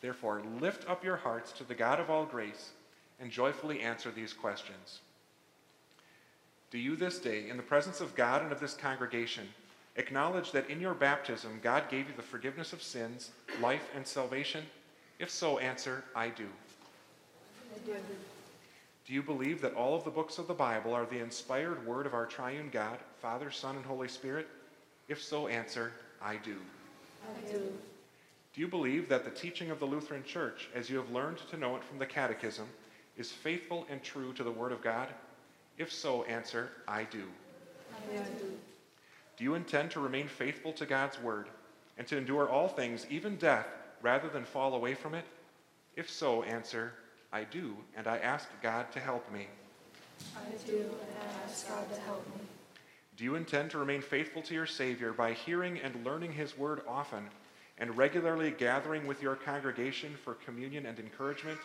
Therefore, 0.00 0.42
lift 0.60 0.88
up 0.88 1.04
your 1.04 1.16
hearts 1.16 1.52
to 1.52 1.64
the 1.64 1.74
God 1.74 2.00
of 2.00 2.10
all 2.10 2.24
grace 2.24 2.70
and 3.18 3.30
joyfully 3.30 3.80
answer 3.80 4.10
these 4.10 4.32
questions. 4.32 5.00
Do 6.70 6.78
you 6.78 6.96
this 6.96 7.18
day, 7.18 7.48
in 7.48 7.56
the 7.56 7.62
presence 7.62 8.00
of 8.00 8.14
God 8.14 8.42
and 8.42 8.52
of 8.52 8.60
this 8.60 8.74
congregation, 8.74 9.48
Acknowledge 9.96 10.52
that 10.52 10.70
in 10.70 10.80
your 10.80 10.94
baptism, 10.94 11.58
God 11.62 11.90
gave 11.90 12.08
you 12.08 12.14
the 12.16 12.22
forgiveness 12.22 12.72
of 12.72 12.82
sins, 12.82 13.32
life, 13.60 13.90
and 13.94 14.06
salvation? 14.06 14.64
If 15.18 15.30
so, 15.30 15.58
answer, 15.58 16.04
I 16.14 16.28
do. 16.28 16.46
I 17.74 17.86
do. 17.86 17.96
Do 19.10 19.16
you 19.16 19.22
believe 19.24 19.60
that 19.62 19.74
all 19.74 19.96
of 19.96 20.04
the 20.04 20.10
books 20.10 20.38
of 20.38 20.46
the 20.46 20.54
Bible 20.54 20.94
are 20.94 21.04
the 21.04 21.18
inspired 21.18 21.84
word 21.84 22.06
of 22.06 22.14
our 22.14 22.26
triune 22.26 22.70
God, 22.70 22.96
Father, 23.20 23.50
Son, 23.50 23.74
and 23.74 23.84
Holy 23.84 24.06
Spirit? 24.06 24.46
If 25.08 25.20
so, 25.20 25.48
answer, 25.48 25.90
I 26.22 26.36
do. 26.36 26.54
I 27.24 27.50
do. 27.50 27.58
Do 28.54 28.60
you 28.60 28.68
believe 28.68 29.08
that 29.08 29.24
the 29.24 29.32
teaching 29.32 29.72
of 29.72 29.80
the 29.80 29.84
Lutheran 29.84 30.22
Church, 30.22 30.68
as 30.76 30.88
you 30.88 30.96
have 30.96 31.10
learned 31.10 31.38
to 31.50 31.56
know 31.56 31.74
it 31.74 31.82
from 31.82 31.98
the 31.98 32.06
Catechism, 32.06 32.68
is 33.16 33.32
faithful 33.32 33.84
and 33.90 34.00
true 34.00 34.32
to 34.34 34.44
the 34.44 34.50
Word 34.52 34.70
of 34.70 34.80
God? 34.80 35.08
If 35.76 35.92
so, 35.92 36.22
answer, 36.22 36.70
I 36.86 37.02
do. 37.02 37.24
I 37.92 38.16
do. 38.38 38.52
Do 39.36 39.42
you 39.42 39.56
intend 39.56 39.90
to 39.90 39.98
remain 39.98 40.28
faithful 40.28 40.72
to 40.74 40.86
God's 40.86 41.20
word 41.20 41.48
and 41.98 42.06
to 42.06 42.16
endure 42.16 42.48
all 42.48 42.68
things, 42.68 43.08
even 43.10 43.34
death, 43.34 43.66
rather 44.02 44.28
than 44.28 44.44
fall 44.44 44.74
away 44.74 44.94
from 44.94 45.14
it? 45.14 45.24
If 45.96 46.08
so, 46.08 46.44
answer, 46.44 46.92
I 47.32 47.44
do, 47.44 47.76
and 47.96 48.08
I 48.08 48.18
ask 48.18 48.48
God 48.60 48.90
to 48.92 49.00
help 49.00 49.30
me. 49.32 49.46
I 50.36 50.66
do, 50.66 50.78
and 50.78 51.16
I 51.22 51.44
ask 51.44 51.68
God 51.68 51.92
to 51.94 52.00
help 52.00 52.26
me. 52.36 52.42
Do 53.16 53.24
you 53.24 53.36
intend 53.36 53.70
to 53.70 53.78
remain 53.78 54.02
faithful 54.02 54.42
to 54.42 54.54
your 54.54 54.66
Savior 54.66 55.12
by 55.12 55.32
hearing 55.32 55.78
and 55.78 56.04
learning 56.04 56.32
His 56.32 56.58
word 56.58 56.82
often 56.88 57.28
and 57.78 57.96
regularly 57.96 58.50
gathering 58.50 59.06
with 59.06 59.22
your 59.22 59.36
congregation 59.36 60.14
for 60.24 60.34
communion 60.34 60.86
and 60.86 60.98
encouragement? 60.98 61.60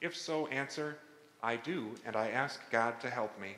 If 0.00 0.16
so, 0.16 0.48
answer, 0.48 0.98
I 1.42 1.56
do, 1.56 1.94
and 2.04 2.16
I 2.16 2.30
ask 2.30 2.60
God 2.70 3.00
to 3.00 3.10
help 3.10 3.38
me. 3.40 3.54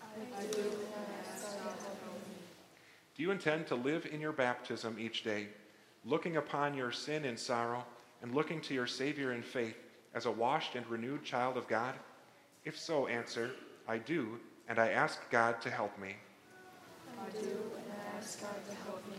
I 0.00 0.42
do, 0.44 0.60
and 0.60 0.68
I 0.96 1.34
ask 1.34 1.58
God 1.62 1.78
to 1.78 1.84
help 1.84 2.28
me. 2.28 2.36
Do 3.14 3.22
you 3.22 3.30
intend 3.30 3.66
to 3.66 3.74
live 3.74 4.06
in 4.10 4.20
your 4.20 4.32
baptism 4.32 4.96
each 4.98 5.22
day, 5.22 5.48
looking 6.06 6.38
upon 6.38 6.74
your 6.74 6.92
sin 6.92 7.26
in 7.26 7.36
sorrow 7.36 7.84
and 8.22 8.34
looking 8.34 8.60
to 8.62 8.74
your 8.74 8.86
Savior 8.86 9.32
in 9.32 9.42
faith 9.42 9.76
as 10.14 10.26
a 10.26 10.30
washed 10.30 10.74
and 10.74 10.86
renewed 10.88 11.24
child 11.24 11.56
of 11.56 11.68
God? 11.68 11.94
If 12.64 12.78
so, 12.78 13.06
answer, 13.06 13.50
I 13.88 13.98
do, 13.98 14.38
and 14.68 14.78
I 14.78 14.90
ask 14.90 15.18
God 15.30 15.60
to 15.62 15.70
help 15.70 15.98
me. 15.98 16.14
I 17.18 17.30
do, 17.30 17.48
and 17.48 17.84
I 17.92 18.18
ask 18.18 18.40
God 18.40 18.54
to 18.68 18.76
help 18.84 19.02
me. 19.10 19.16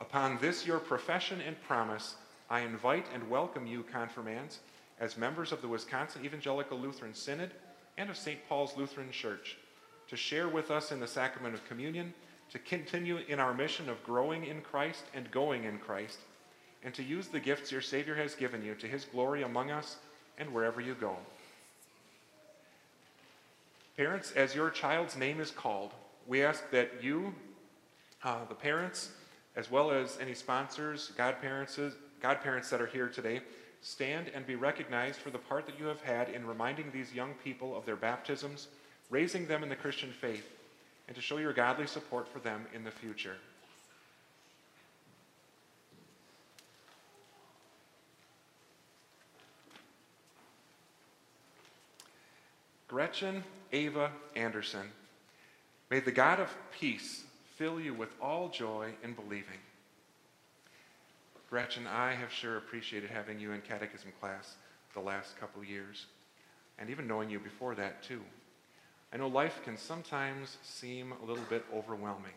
Upon 0.00 0.38
this 0.38 0.66
your 0.66 0.78
profession 0.78 1.40
and 1.40 1.60
promise, 1.62 2.16
I 2.48 2.60
invite 2.60 3.06
and 3.14 3.28
welcome 3.28 3.66
you, 3.66 3.82
confirmands, 3.82 4.60
as 4.98 5.16
members 5.16 5.52
of 5.52 5.62
the 5.62 5.68
Wisconsin 5.68 6.24
Evangelical 6.24 6.78
Lutheran 6.78 7.14
Synod 7.14 7.50
and 7.96 8.10
of 8.10 8.16
St. 8.16 8.38
Paul's 8.48 8.76
Lutheran 8.76 9.10
Church, 9.10 9.56
to 10.08 10.16
share 10.16 10.48
with 10.48 10.70
us 10.70 10.92
in 10.92 11.00
the 11.00 11.06
sacrament 11.06 11.54
of 11.54 11.66
communion, 11.68 12.12
to 12.50 12.58
continue 12.58 13.18
in 13.28 13.38
our 13.38 13.54
mission 13.54 13.88
of 13.88 14.02
growing 14.04 14.44
in 14.44 14.60
Christ 14.60 15.04
and 15.14 15.30
going 15.30 15.64
in 15.64 15.78
Christ, 15.78 16.18
and 16.82 16.92
to 16.94 17.02
use 17.02 17.28
the 17.28 17.40
gifts 17.40 17.70
your 17.70 17.80
Savior 17.80 18.14
has 18.14 18.34
given 18.34 18.64
you 18.64 18.74
to 18.76 18.88
his 18.88 19.04
glory 19.04 19.42
among 19.42 19.70
us 19.70 19.96
and 20.40 20.52
wherever 20.52 20.80
you 20.80 20.94
go. 20.94 21.16
Parents, 23.96 24.32
as 24.32 24.54
your 24.54 24.70
child's 24.70 25.16
name 25.16 25.40
is 25.40 25.50
called, 25.50 25.92
we 26.26 26.42
ask 26.42 26.68
that 26.70 27.02
you, 27.02 27.34
uh, 28.24 28.38
the 28.48 28.54
parents, 28.54 29.10
as 29.56 29.70
well 29.70 29.90
as 29.90 30.16
any 30.20 30.32
sponsors, 30.32 31.12
godparents, 31.16 31.78
godparents 32.22 32.70
that 32.70 32.80
are 32.80 32.86
here 32.86 33.08
today, 33.08 33.42
stand 33.82 34.30
and 34.34 34.46
be 34.46 34.56
recognized 34.56 35.20
for 35.20 35.30
the 35.30 35.38
part 35.38 35.66
that 35.66 35.78
you 35.78 35.86
have 35.86 36.00
had 36.00 36.30
in 36.30 36.46
reminding 36.46 36.90
these 36.90 37.12
young 37.12 37.34
people 37.44 37.76
of 37.76 37.84
their 37.84 37.96
baptisms, 37.96 38.68
raising 39.10 39.46
them 39.46 39.62
in 39.62 39.68
the 39.68 39.76
Christian 39.76 40.10
faith, 40.10 40.48
and 41.06 41.14
to 41.14 41.22
show 41.22 41.36
your 41.36 41.52
godly 41.52 41.86
support 41.86 42.26
for 42.26 42.38
them 42.38 42.66
in 42.74 42.84
the 42.84 42.90
future. 42.90 43.36
Gretchen 52.90 53.44
Ava 53.70 54.10
Anderson, 54.34 54.90
may 55.92 56.00
the 56.00 56.10
God 56.10 56.40
of 56.40 56.52
peace 56.72 57.22
fill 57.56 57.80
you 57.80 57.94
with 57.94 58.08
all 58.20 58.48
joy 58.48 58.90
in 59.04 59.12
believing. 59.12 59.60
Gretchen, 61.48 61.86
I 61.86 62.14
have 62.14 62.32
sure 62.32 62.56
appreciated 62.56 63.08
having 63.08 63.38
you 63.38 63.52
in 63.52 63.60
catechism 63.60 64.10
class 64.18 64.56
the 64.92 64.98
last 64.98 65.38
couple 65.38 65.62
years, 65.62 66.06
and 66.80 66.90
even 66.90 67.06
knowing 67.06 67.30
you 67.30 67.38
before 67.38 67.76
that, 67.76 68.02
too. 68.02 68.22
I 69.12 69.18
know 69.18 69.28
life 69.28 69.60
can 69.64 69.76
sometimes 69.76 70.56
seem 70.64 71.12
a 71.12 71.24
little 71.24 71.44
bit 71.48 71.64
overwhelming, 71.72 72.34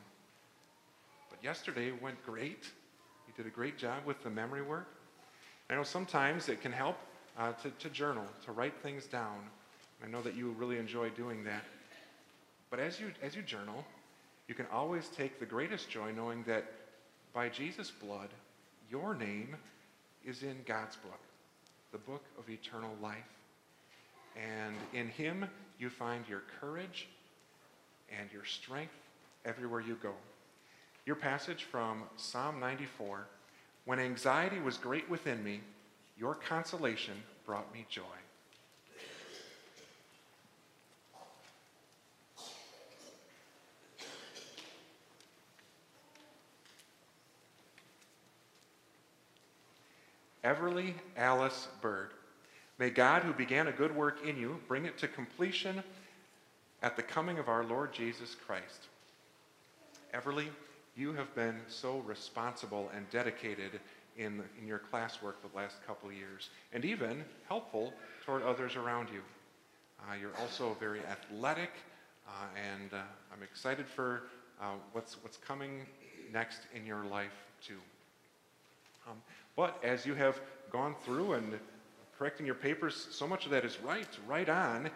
but 1.31 1.43
yesterday 1.43 1.93
went 1.99 2.23
great. 2.23 2.69
You 3.27 3.33
did 3.35 3.47
a 3.47 3.55
great 3.55 3.79
job 3.79 4.05
with 4.05 4.21
the 4.21 4.29
memory 4.29 4.61
work. 4.61 4.87
I 5.71 5.73
know 5.73 5.81
sometimes 5.81 6.47
it 6.47 6.61
can 6.61 6.71
help 6.71 6.99
uh, 7.39 7.53
to, 7.53 7.71
to 7.71 7.89
journal, 7.89 8.25
to 8.45 8.51
write 8.51 8.75
things 8.83 9.07
down. 9.07 9.39
I 10.03 10.07
know 10.07 10.21
that 10.21 10.35
you 10.35 10.51
really 10.57 10.77
enjoy 10.77 11.09
doing 11.11 11.43
that. 11.45 11.63
But 12.69 12.79
as 12.79 12.99
you, 12.99 13.11
as 13.21 13.35
you 13.35 13.41
journal, 13.41 13.85
you 14.47 14.55
can 14.55 14.65
always 14.71 15.07
take 15.07 15.39
the 15.39 15.45
greatest 15.45 15.89
joy 15.89 16.11
knowing 16.11 16.43
that 16.43 16.65
by 17.33 17.49
Jesus' 17.49 17.91
blood, 17.91 18.29
your 18.89 19.15
name 19.15 19.55
is 20.25 20.43
in 20.43 20.57
God's 20.65 20.95
book, 20.97 21.19
the 21.91 21.97
book 21.97 22.23
of 22.37 22.49
eternal 22.49 22.91
life. 23.01 23.17
And 24.35 24.75
in 24.93 25.07
Him, 25.07 25.45
you 25.79 25.89
find 25.89 26.27
your 26.27 26.43
courage 26.59 27.07
and 28.19 28.29
your 28.31 28.45
strength 28.45 28.93
everywhere 29.45 29.81
you 29.81 29.97
go. 30.01 30.13
Your 31.05 31.15
passage 31.15 31.63
from 31.63 32.03
Psalm 32.17 32.59
94 32.59 33.27
When 33.85 33.99
anxiety 33.99 34.59
was 34.59 34.77
great 34.77 35.09
within 35.09 35.43
me, 35.43 35.61
your 36.17 36.35
consolation 36.35 37.15
brought 37.45 37.73
me 37.73 37.85
joy. 37.89 38.22
Everly 50.43 50.93
Alice 51.15 51.67
Bird. 51.81 52.09
May 52.77 52.89
God, 52.89 53.23
who 53.23 53.33
began 53.33 53.67
a 53.67 53.71
good 53.71 53.95
work 53.95 54.25
in 54.25 54.37
you, 54.37 54.59
bring 54.67 54.85
it 54.85 54.97
to 54.97 55.07
completion 55.07 55.81
at 56.81 56.97
the 56.97 57.03
coming 57.03 57.39
of 57.39 57.47
our 57.47 57.63
Lord 57.63 57.93
Jesus 57.93 58.35
Christ. 58.45 58.87
Everly, 60.13 60.47
you 60.95 61.13
have 61.13 61.33
been 61.33 61.55
so 61.67 61.99
responsible 61.99 62.91
and 62.95 63.09
dedicated 63.09 63.79
in, 64.17 64.43
in 64.59 64.67
your 64.67 64.81
classwork 64.91 65.35
the 65.41 65.55
last 65.55 65.77
couple 65.87 66.11
years, 66.11 66.49
and 66.73 66.83
even 66.83 67.23
helpful 67.47 67.93
toward 68.25 68.43
others 68.43 68.75
around 68.75 69.09
you. 69.09 69.21
Uh, 70.01 70.15
you're 70.15 70.35
also 70.41 70.75
very 70.79 70.99
athletic, 71.05 71.71
uh, 72.27 72.31
and 72.55 72.93
uh, 72.93 72.97
I'm 73.33 73.41
excited 73.41 73.87
for 73.87 74.23
uh, 74.61 74.73
what's, 74.91 75.15
what's 75.23 75.37
coming 75.37 75.85
next 76.31 76.59
in 76.75 76.85
your 76.85 77.05
life, 77.05 77.31
too. 77.65 77.79
Um, 79.09 79.17
but 79.55 79.79
as 79.83 80.05
you 80.05 80.13
have 80.15 80.39
gone 80.71 80.95
through 81.05 81.33
and 81.33 81.59
correcting 82.17 82.45
your 82.45 82.55
papers, 82.55 83.07
so 83.11 83.27
much 83.27 83.45
of 83.45 83.51
that 83.51 83.65
is 83.65 83.79
right, 83.81 84.07
right 84.27 84.49
on. 84.49 84.89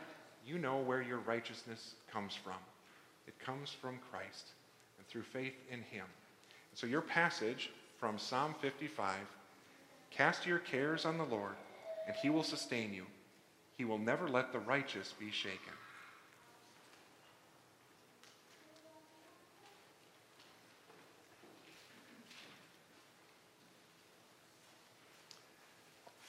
You 0.45 0.57
know 0.57 0.77
where 0.77 1.01
your 1.01 1.19
righteousness 1.19 1.95
comes 2.11 2.33
from. 2.35 2.53
It 3.27 3.37
comes 3.39 3.69
from 3.69 3.99
Christ 4.11 4.47
and 4.97 5.07
through 5.07 5.23
faith 5.23 5.55
in 5.69 5.81
Him. 5.81 6.05
And 6.71 6.79
so 6.79 6.87
your 6.87 7.01
passage 7.01 7.69
from 7.99 8.17
Psalm 8.17 8.55
55 8.61 9.15
Cast 10.09 10.45
your 10.45 10.59
cares 10.59 11.05
on 11.05 11.17
the 11.17 11.25
Lord, 11.25 11.55
and 12.07 12.15
He 12.15 12.29
will 12.29 12.43
sustain 12.43 12.93
you. 12.93 13.05
He 13.77 13.85
will 13.85 13.97
never 13.97 14.27
let 14.27 14.51
the 14.51 14.59
righteous 14.59 15.13
be 15.19 15.31
shaken. 15.31 15.73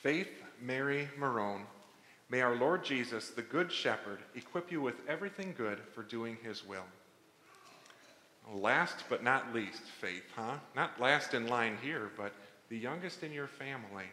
Faith 0.03 0.30
Mary 0.62 1.09
Marone, 1.18 1.62
may 2.30 2.40
our 2.40 2.55
Lord 2.55 2.84
Jesus, 2.84 3.30
the 3.30 3.42
Good 3.42 3.72
Shepherd, 3.72 4.20
equip 4.36 4.70
you 4.70 4.80
with 4.80 4.94
everything 5.09 5.53
good 5.59 5.80
for 5.92 6.05
doing 6.05 6.36
his 6.40 6.64
will. 6.64 6.84
Last 8.55 9.05
but 9.09 9.24
not 9.24 9.53
least, 9.53 9.82
Faith, 10.01 10.22
huh? 10.36 10.55
Not 10.76 11.01
last 11.01 11.34
in 11.34 11.49
line 11.49 11.76
here, 11.82 12.12
but 12.16 12.32
the 12.68 12.78
youngest 12.78 13.24
in 13.24 13.32
your 13.32 13.49
family. 13.49 14.05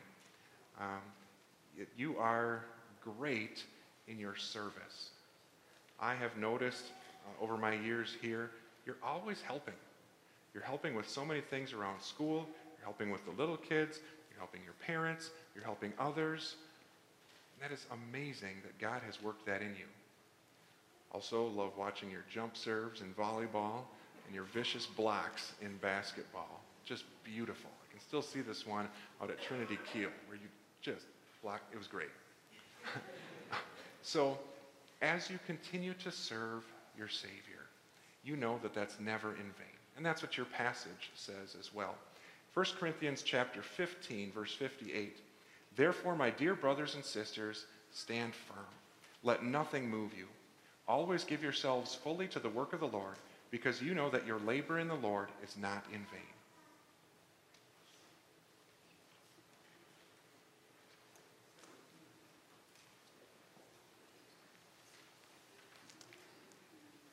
Um, 0.80 1.86
you 1.96 2.18
are 2.18 2.66
great 3.04 3.64
in 4.08 4.18
your 4.18 4.36
service. 4.36 5.12
I 6.00 6.16
have 6.16 6.36
noticed 6.36 6.86
uh, 7.26 7.44
over 7.44 7.58
my 7.58 7.74
years 7.74 8.16
here, 8.24 8.50
you're 8.88 8.98
always 9.04 9.40
helping. 9.42 9.76
You're 10.56 10.64
helping 10.64 10.96
with 10.96 11.08
so 11.08 11.24
many 11.24 11.42
things 11.42 11.74
around 11.74 12.02
school, 12.02 12.48
you're 12.76 12.86
helping 12.86 13.12
with 13.12 13.24
the 13.26 13.32
little 13.40 13.58
kids, 13.58 14.00
you're 14.32 14.40
helping 14.40 14.64
your 14.64 14.74
parents, 14.86 15.30
you're 15.56 15.64
helping 15.64 15.94
others. 15.98 16.56
That 17.62 17.72
is 17.72 17.86
amazing 17.92 18.58
that 18.64 18.78
God 18.80 19.02
has 19.06 19.22
worked 19.22 19.46
that 19.46 19.62
in 19.62 19.70
you. 19.70 19.86
Also, 21.12 21.48
love 21.48 21.72
watching 21.78 22.12
your 22.12 22.26
jump 22.30 22.58
serves 22.58 23.02
in 23.02 23.14
volleyball 23.14 23.84
and 24.26 24.36
your 24.36 24.44
vicious 24.44 24.86
blocks 24.86 25.54
in 25.62 25.78
basketball. 25.78 26.62
Just 26.84 27.06
beautiful. 27.24 27.70
I 27.88 27.92
can 27.92 28.02
still 28.02 28.22
see 28.22 28.42
this 28.42 28.68
one 28.68 28.88
out 29.22 29.30
at 29.30 29.42
Trinity 29.42 29.80
Kiel 29.92 30.10
where 30.28 30.38
you 30.38 30.48
just 30.82 31.06
block. 31.42 31.62
It 31.72 31.78
was 31.78 31.88
great. 31.88 32.10
so, 34.02 34.38
as 35.02 35.30
you 35.30 35.40
continue 35.46 35.94
to 36.04 36.12
serve 36.12 36.64
your 36.98 37.08
Savior, 37.08 37.66
you 38.24 38.36
know 38.36 38.60
that 38.62 38.74
that's 38.74 39.00
never 39.00 39.32
in 39.32 39.38
vain. 39.38 39.78
And 39.96 40.06
that's 40.06 40.22
what 40.22 40.36
your 40.36 40.48
passage 40.48 41.12
says 41.16 41.56
as 41.58 41.74
well. 41.74 41.96
1 42.54 42.66
Corinthians 42.80 43.22
chapter 43.22 43.62
15, 43.62 44.32
verse 44.32 44.54
58. 44.54 45.18
Therefore, 45.76 46.16
my 46.16 46.30
dear 46.30 46.56
brothers 46.56 46.96
and 46.96 47.04
sisters, 47.04 47.66
stand 47.92 48.34
firm. 48.34 48.66
Let 49.24 49.44
nothing 49.44 49.90
move 49.90 50.14
you. 50.18 50.28
Always 50.88 51.24
give 51.24 51.44
yourselves 51.44 51.96
fully 51.96 52.28
to 52.30 52.40
the 52.40 52.50
work 52.50 52.74
of 52.74 52.80
the 52.80 52.88
Lord, 52.88 53.16
because 53.52 53.82
you 53.82 53.94
know 53.94 54.10
that 54.10 54.28
your 54.28 54.40
labor 54.40 54.80
in 54.80 54.88
the 54.88 54.96
Lord 54.96 55.30
is 55.44 55.58
not 55.58 55.86
in 55.92 56.00
vain. 56.00 56.22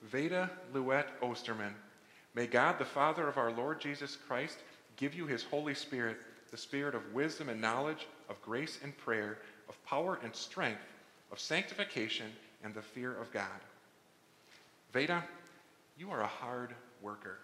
Veda 0.02 0.50
Luet 0.74 1.06
Osterman, 1.22 1.72
may 2.34 2.46
God, 2.46 2.78
the 2.78 2.84
Father 2.84 3.26
of 3.26 3.38
our 3.38 3.50
Lord 3.50 3.80
Jesus 3.80 4.18
Christ, 4.28 4.58
give 4.96 5.14
you 5.14 5.26
his 5.26 5.42
Holy 5.42 5.72
Spirit 5.72 6.18
the 6.52 6.58
spirit 6.58 6.94
of 6.94 7.14
wisdom 7.14 7.48
and 7.48 7.60
knowledge, 7.60 8.06
of 8.28 8.40
grace 8.42 8.78
and 8.84 8.96
prayer, 8.98 9.38
of 9.68 9.84
power 9.86 10.20
and 10.22 10.36
strength, 10.36 10.82
of 11.32 11.40
sanctification 11.40 12.26
and 12.62 12.74
the 12.74 12.82
fear 12.82 13.16
of 13.16 13.32
God. 13.32 13.46
Veda, 14.92 15.24
you 15.98 16.10
are 16.10 16.20
a 16.20 16.26
hard 16.26 16.74
worker. 17.00 17.38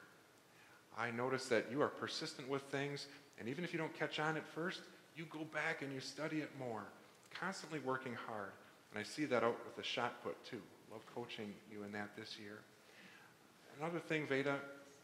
I 0.97 1.11
notice 1.11 1.47
that 1.47 1.67
you 1.73 1.81
are 1.81 1.89
persistent 1.89 2.49
with 2.49 2.63
things, 2.65 3.07
and 3.41 3.49
even 3.49 3.65
if 3.65 3.73
you 3.73 3.79
don't 3.79 3.99
catch 3.99 4.21
on 4.21 4.37
at 4.37 4.47
first, 4.47 4.83
you 5.17 5.25
go 5.31 5.45
back 5.55 5.81
and 5.81 5.93
you 5.93 6.01
study 6.01 6.41
it 6.41 6.51
more, 6.59 6.83
constantly 7.33 7.79
working 7.79 8.15
hard. 8.27 8.53
And 8.93 9.01
I 9.01 9.05
see 9.05 9.25
that 9.25 9.43
out 9.43 9.57
with 9.65 9.77
the 9.77 9.83
shot 9.83 10.23
put 10.23 10.45
too. 10.45 10.61
Love 10.93 11.03
coaching 11.15 11.55
you 11.73 11.83
in 11.83 11.93
that 11.93 12.11
this 12.15 12.39
year. 12.39 12.59
Another 13.81 14.01
thing, 14.01 14.27
Veda, 14.27 14.57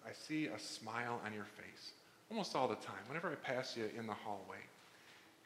I 0.07 0.13
see 0.13 0.47
a 0.47 0.59
smile 0.59 1.21
on 1.25 1.33
your 1.33 1.45
face 1.45 1.93
almost 2.31 2.55
all 2.57 2.69
the 2.69 2.75
time, 2.77 3.03
whenever 3.09 3.31
I 3.31 3.35
pass 3.35 3.77
you 3.77 3.89
in 3.99 4.07
the 4.07 4.15
hallway. 4.15 4.59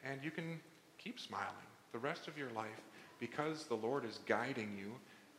And 0.03 0.23
you 0.23 0.31
can 0.31 0.59
keep 0.97 1.19
smiling 1.19 1.47
the 1.91 1.99
rest 1.99 2.27
of 2.27 2.37
your 2.37 2.49
life 2.51 2.81
because 3.19 3.65
the 3.65 3.75
Lord 3.75 4.05
is 4.05 4.19
guiding 4.25 4.77
you 4.77 4.91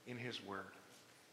in 0.07 0.19
His 0.19 0.45
Word. 0.45 0.75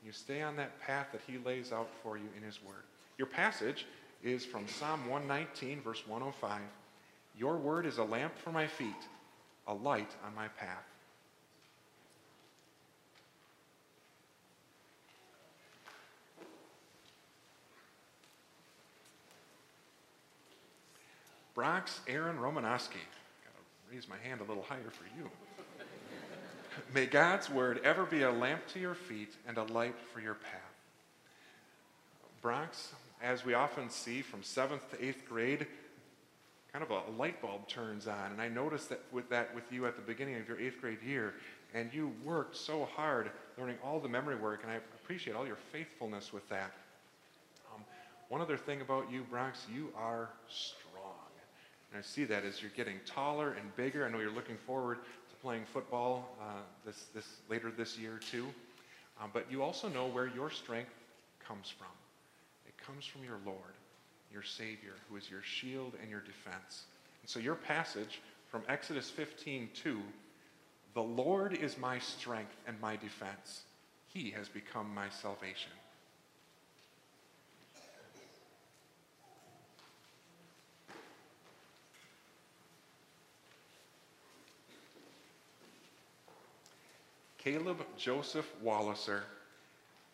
You 0.06 0.12
stay 0.12 0.42
on 0.42 0.56
that 0.58 0.80
path 0.80 1.08
that 1.12 1.22
He 1.28 1.38
lays 1.38 1.72
out 1.72 1.90
for 2.04 2.18
you 2.18 2.30
in 2.38 2.44
His 2.44 2.64
Word. 2.64 2.84
Your 3.18 3.28
passage 3.28 3.86
is 4.24 4.46
from 4.46 4.68
Psalm 4.68 5.08
119, 5.10 5.82
verse 5.82 6.04
105. 6.08 6.62
Your 7.38 7.58
word 7.58 7.86
is 7.86 7.98
a 7.98 8.04
lamp 8.04 8.38
for 8.38 8.52
my 8.52 8.66
feet, 8.66 9.08
a 9.68 9.74
light 9.74 10.10
on 10.26 10.34
my 10.36 10.48
path. 10.48 10.86
Bronx 21.58 22.02
Aaron 22.08 22.38
Romanowski. 22.38 23.02
Gotta 23.42 23.92
raise 23.92 24.08
my 24.08 24.18
hand 24.24 24.42
a 24.42 24.44
little 24.44 24.62
higher 24.62 24.92
for 24.92 25.06
you. 25.18 25.28
May 26.94 27.08
God's 27.08 27.50
word 27.50 27.82
ever 27.84 28.06
be 28.06 28.22
a 28.22 28.32
lamp 28.32 28.68
to 28.74 28.80
your 28.80 28.94
feet 28.94 29.34
and 29.48 29.58
a 29.58 29.64
light 29.64 29.96
for 30.14 30.20
your 30.20 30.36
path. 30.36 30.52
Bronx, 32.44 32.94
as 33.24 33.44
we 33.44 33.56
often 33.56 33.90
see 33.90 34.22
from 34.22 34.44
seventh 34.44 34.88
to 34.92 35.04
eighth 35.04 35.28
grade, 35.28 35.66
kind 36.72 36.86
of 36.86 36.92
a 36.92 37.02
light 37.18 37.42
bulb 37.42 37.68
turns 37.68 38.06
on. 38.08 38.34
And 38.34 38.40
I 38.40 38.50
noticed 38.50 38.90
that 38.90 39.02
with 39.12 39.28
that 39.32 39.56
with 39.56 39.64
you 39.72 39.88
at 39.88 39.96
the 39.96 40.04
beginning 40.04 40.36
of 40.36 40.48
your 40.48 40.60
eighth 40.60 40.80
grade 40.80 41.02
year, 41.02 41.34
and 41.74 41.92
you 41.92 42.14
worked 42.24 42.56
so 42.56 42.86
hard 42.96 43.32
learning 43.58 43.78
all 43.84 44.00
the 44.00 44.08
memory 44.08 44.36
work, 44.36 44.62
and 44.62 44.72
I 44.72 44.76
appreciate 44.76 45.36
all 45.36 45.48
your 45.48 45.58
faithfulness 45.72 46.32
with 46.32 46.48
that. 46.50 46.72
Um, 47.74 47.82
one 48.30 48.42
other 48.42 48.58
thing 48.58 48.82
about 48.82 49.12
you, 49.12 49.24
Bronx, 49.24 49.66
you 49.74 49.90
are 49.98 50.30
strong. 50.48 50.87
And 51.92 52.00
I 52.00 52.02
see 52.02 52.26
that 52.26 52.44
as 52.44 52.62
you're 52.62 52.72
getting 52.76 53.00
taller 53.06 53.54
and 53.54 53.76
bigger. 53.76 54.06
I 54.06 54.10
know 54.10 54.20
you're 54.20 54.32
looking 54.32 54.58
forward 54.58 54.98
to 54.98 55.36
playing 55.42 55.64
football 55.72 56.36
uh, 56.42 56.62
this, 56.86 57.06
this, 57.14 57.26
later 57.50 57.72
this 57.72 57.98
year, 57.98 58.20
too. 58.32 58.48
Um, 59.22 59.30
but 59.34 59.46
you 59.50 59.64
also 59.64 59.88
know 59.88 60.08
where 60.08 60.28
your 60.28 60.50
strength 60.50 60.94
comes 61.46 61.70
from. 61.70 61.88
It 62.68 62.78
comes 62.78 63.06
from 63.06 63.24
your 63.24 63.40
Lord, 63.46 63.76
your 64.32 64.44
Savior, 64.44 64.94
who 65.10 65.16
is 65.16 65.30
your 65.30 65.42
shield 65.42 65.94
and 66.02 66.10
your 66.10 66.22
defense. 66.22 66.84
And 67.22 67.30
so 67.30 67.40
your 67.40 67.56
passage 67.56 68.22
from 68.50 68.64
Exodus 68.68 69.10
15 69.10 69.70
2 69.74 70.02
The 70.94 71.02
Lord 71.02 71.54
is 71.54 71.78
my 71.78 72.00
strength 72.00 72.56
and 72.68 72.80
my 72.82 72.96
defense, 72.96 73.64
He 74.08 74.32
has 74.32 74.50
become 74.50 74.94
my 74.94 75.10
salvation. 75.10 75.72
Caleb 87.38 87.86
Joseph 87.98 88.52
Walliser. 88.64 89.22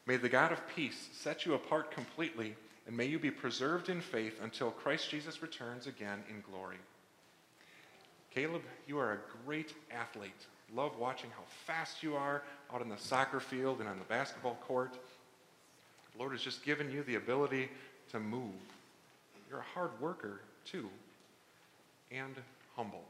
May 0.06 0.18
the 0.18 0.30
God 0.30 0.52
of 0.52 0.68
peace 0.76 1.10
set 1.14 1.46
you 1.46 1.54
apart 1.54 1.92
completely, 1.92 2.56
and 2.86 2.96
may 2.96 3.06
you 3.06 3.18
be 3.18 3.32
preserved 3.32 3.90
in 3.90 4.02
faith 4.02 4.40
until 4.44 4.72
Christ 4.72 5.10
Jesus 5.10 5.42
returns 5.42 5.88
again 5.88 6.24
in 6.30 6.44
glory. 6.52 6.78
Caleb, 8.34 8.64
you 8.88 9.00
are 9.00 9.14
a 9.14 9.46
great 9.46 9.74
athlete. 9.92 10.32
Love 10.76 10.98
watching 10.98 11.30
how 11.30 11.44
fast 11.66 12.04
you 12.04 12.16
are 12.16 12.42
out 12.74 12.82
on 12.82 12.90
the 12.90 12.98
soccer 12.98 13.40
field 13.40 13.80
and 13.80 13.88
on 13.88 14.00
the 14.00 14.06
basketball 14.06 14.58
court. 14.68 14.94
The 16.14 16.20
Lord 16.20 16.32
has 16.34 16.42
just 16.42 16.66
given 16.66 16.92
you 16.92 17.04
the 17.04 17.16
ability 17.16 17.70
to 18.12 18.20
move. 18.20 18.52
You're 19.50 19.60
a 19.60 19.74
hard 19.74 19.92
worker, 20.02 20.42
too, 20.66 20.90
and 22.12 22.36
humble. 22.76 23.04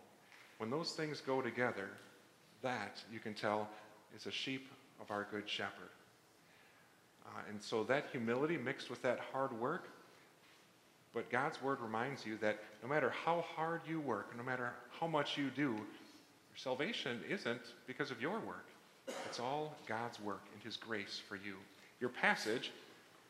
When 0.58 0.70
those 0.70 0.92
things 0.92 1.22
go 1.22 1.42
together, 1.42 1.90
that, 2.62 3.02
you 3.12 3.20
can 3.20 3.34
tell, 3.34 3.70
is 4.16 4.26
a 4.26 4.32
sheep 4.32 4.68
of 5.02 5.12
our 5.12 5.28
good 5.32 5.50
shepherd. 5.50 5.90
Uh, 7.26 7.40
and 7.50 7.62
so 7.62 7.84
that 7.84 8.08
humility 8.12 8.58
mixed 8.58 8.90
with 8.90 9.02
that 9.02 9.20
hard 9.32 9.52
work, 9.60 9.90
but 11.14 11.30
God's 11.30 11.62
word 11.62 11.80
reminds 11.80 12.26
you 12.26 12.38
that 12.38 12.60
no 12.82 12.90
matter 12.90 13.10
how 13.10 13.42
hard 13.56 13.82
you 13.88 14.00
work, 14.00 14.36
no 14.38 14.44
matter 14.44 14.74
how 15.00 15.08
much 15.08 15.38
you 15.38 15.50
do, 15.50 15.72
your 15.72 16.58
salvation 16.58 17.22
isn't 17.30 17.62
because 17.88 18.12
of 18.12 18.22
your 18.22 18.40
work. 18.40 18.68
It's 19.28 19.40
all 19.40 19.76
God's 19.88 20.20
work 20.20 20.42
and 20.54 20.64
His 20.64 20.78
grace 20.78 21.22
for 21.28 21.36
you. 21.36 21.56
Your 22.00 22.10
passage 22.10 22.72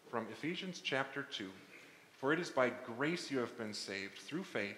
from 0.09 0.27
Ephesians 0.31 0.81
chapter 0.83 1.23
2 1.23 1.49
For 2.19 2.33
it 2.33 2.39
is 2.39 2.49
by 2.49 2.71
grace 2.95 3.31
you 3.31 3.39
have 3.39 3.57
been 3.57 3.73
saved 3.73 4.19
through 4.19 4.43
faith, 4.43 4.77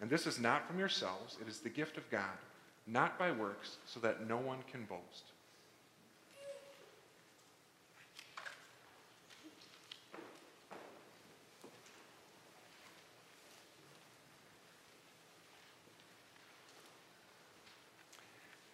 and 0.00 0.10
this 0.10 0.26
is 0.26 0.38
not 0.38 0.66
from 0.66 0.78
yourselves, 0.78 1.36
it 1.40 1.48
is 1.48 1.60
the 1.60 1.68
gift 1.68 1.96
of 1.96 2.10
God, 2.10 2.36
not 2.86 3.18
by 3.18 3.32
works, 3.32 3.76
so 3.86 3.98
that 4.00 4.28
no 4.28 4.36
one 4.36 4.58
can 4.70 4.84
boast. 4.84 5.32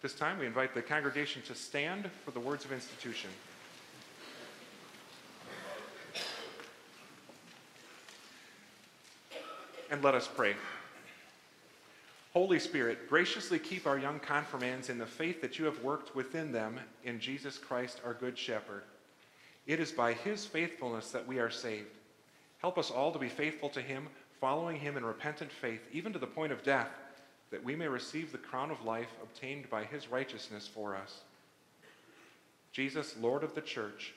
This 0.03 0.13
time, 0.13 0.37
we 0.37 0.45
invite 0.45 0.73
the 0.73 0.81
congregation 0.81 1.41
to 1.43 1.55
stand 1.55 2.09
for 2.25 2.31
the 2.31 2.39
words 2.41 2.65
of 2.65 2.73
institution. 2.73 3.29
And 9.89 10.03
let 10.03 10.13
us 10.13 10.27
pray. 10.27 10.55
Holy 12.33 12.59
Spirit, 12.59 13.07
graciously 13.07 13.57
keep 13.57 13.87
our 13.87 13.97
young 13.97 14.19
confirmands 14.19 14.89
in 14.89 14.97
the 14.97 15.05
faith 15.05 15.39
that 15.39 15.57
you 15.57 15.63
have 15.63 15.81
worked 15.81 16.13
within 16.13 16.51
them 16.51 16.81
in 17.05 17.17
Jesus 17.21 17.57
Christ, 17.57 18.01
our 18.03 18.13
Good 18.13 18.37
Shepherd. 18.37 18.83
It 19.67 19.79
is 19.79 19.93
by 19.93 20.11
his 20.11 20.45
faithfulness 20.45 21.11
that 21.11 21.25
we 21.25 21.39
are 21.39 21.49
saved. 21.49 21.87
Help 22.57 22.77
us 22.77 22.91
all 22.91 23.13
to 23.13 23.19
be 23.19 23.29
faithful 23.29 23.69
to 23.69 23.81
him, 23.81 24.09
following 24.41 24.81
him 24.81 24.97
in 24.97 25.05
repentant 25.05 25.49
faith, 25.49 25.87
even 25.93 26.11
to 26.11 26.19
the 26.19 26.27
point 26.27 26.51
of 26.51 26.61
death 26.61 26.89
that 27.53 27.63
we 27.63 27.75
may 27.75 27.87
receive 27.87 28.31
the 28.31 28.37
crown 28.39 28.71
of 28.71 28.83
life 28.83 29.13
obtained 29.21 29.69
by 29.69 29.83
his 29.83 30.09
righteousness 30.09 30.67
for 30.67 30.95
us. 30.95 31.19
Jesus, 32.71 33.15
Lord 33.21 33.43
of 33.43 33.53
the 33.53 33.61
church, 33.61 34.15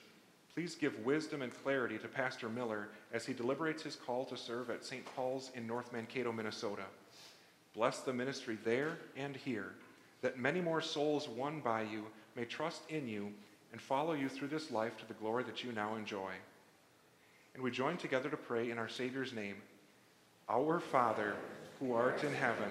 please 0.55 0.75
give 0.75 1.05
wisdom 1.05 1.43
and 1.43 1.53
clarity 1.63 1.99
to 1.99 2.09
Pastor 2.09 2.49
Miller 2.49 2.89
as 3.13 3.27
he 3.27 3.35
deliberates 3.35 3.83
his 3.83 3.95
call 3.95 4.25
to 4.25 4.39
serve 4.39 4.71
at 4.71 4.87
St. 4.87 5.05
Paul's 5.15 5.51
in 5.55 5.67
North 5.67 5.93
Mankato, 5.93 6.33
Minnesota. 6.33 6.85
Bless 7.75 7.99
the 7.99 8.13
ministry 8.15 8.57
there 8.65 8.97
and 9.19 9.37
here, 9.37 9.73
that 10.23 10.39
many 10.39 10.63
more 10.63 10.81
souls 10.81 11.29
won 11.29 11.61
by 11.61 11.83
you 11.83 12.07
may 12.37 12.47
trust 12.47 12.81
in 12.89 13.07
you 13.07 13.31
and 13.71 13.83
follow 13.83 14.15
you 14.15 14.31
through 14.31 14.49
this 14.49 14.71
life 14.71 14.97
to 14.97 15.07
the 15.07 15.13
glory 15.13 15.45
that 15.45 15.63
you 15.63 15.73
now 15.73 15.95
enjoy. 15.95 16.31
And 17.53 17.63
we 17.63 17.71
join 17.71 17.99
together 17.99 18.31
to 18.31 18.37
pray 18.39 18.71
in 18.71 18.79
our 18.79 18.89
Savior's 18.89 19.35
name 19.35 19.57
Our 20.49 20.81
Father, 20.81 21.37
who 21.79 21.93
art 21.93 22.25
in 22.25 22.33
heaven, 22.33 22.71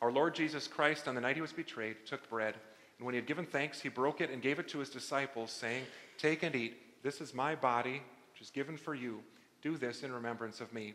Our 0.00 0.10
Lord 0.10 0.34
Jesus 0.34 0.66
Christ, 0.66 1.08
on 1.08 1.14
the 1.14 1.20
night 1.20 1.36
he 1.36 1.42
was 1.42 1.52
betrayed, 1.52 1.96
took 2.06 2.28
bread, 2.30 2.54
And 2.98 3.06
when 3.06 3.14
he 3.14 3.18
had 3.18 3.26
given 3.26 3.46
thanks, 3.46 3.80
he 3.80 3.88
broke 3.88 4.20
it 4.20 4.30
and 4.30 4.42
gave 4.42 4.58
it 4.58 4.68
to 4.68 4.78
his 4.78 4.90
disciples, 4.90 5.50
saying, 5.50 5.84
Take 6.18 6.42
and 6.42 6.54
eat. 6.54 7.02
This 7.02 7.20
is 7.20 7.34
my 7.34 7.54
body, 7.54 8.02
which 8.32 8.42
is 8.42 8.50
given 8.50 8.76
for 8.76 8.94
you. 8.94 9.22
Do 9.62 9.76
this 9.76 10.02
in 10.02 10.12
remembrance 10.12 10.60
of 10.60 10.72
me. 10.72 10.94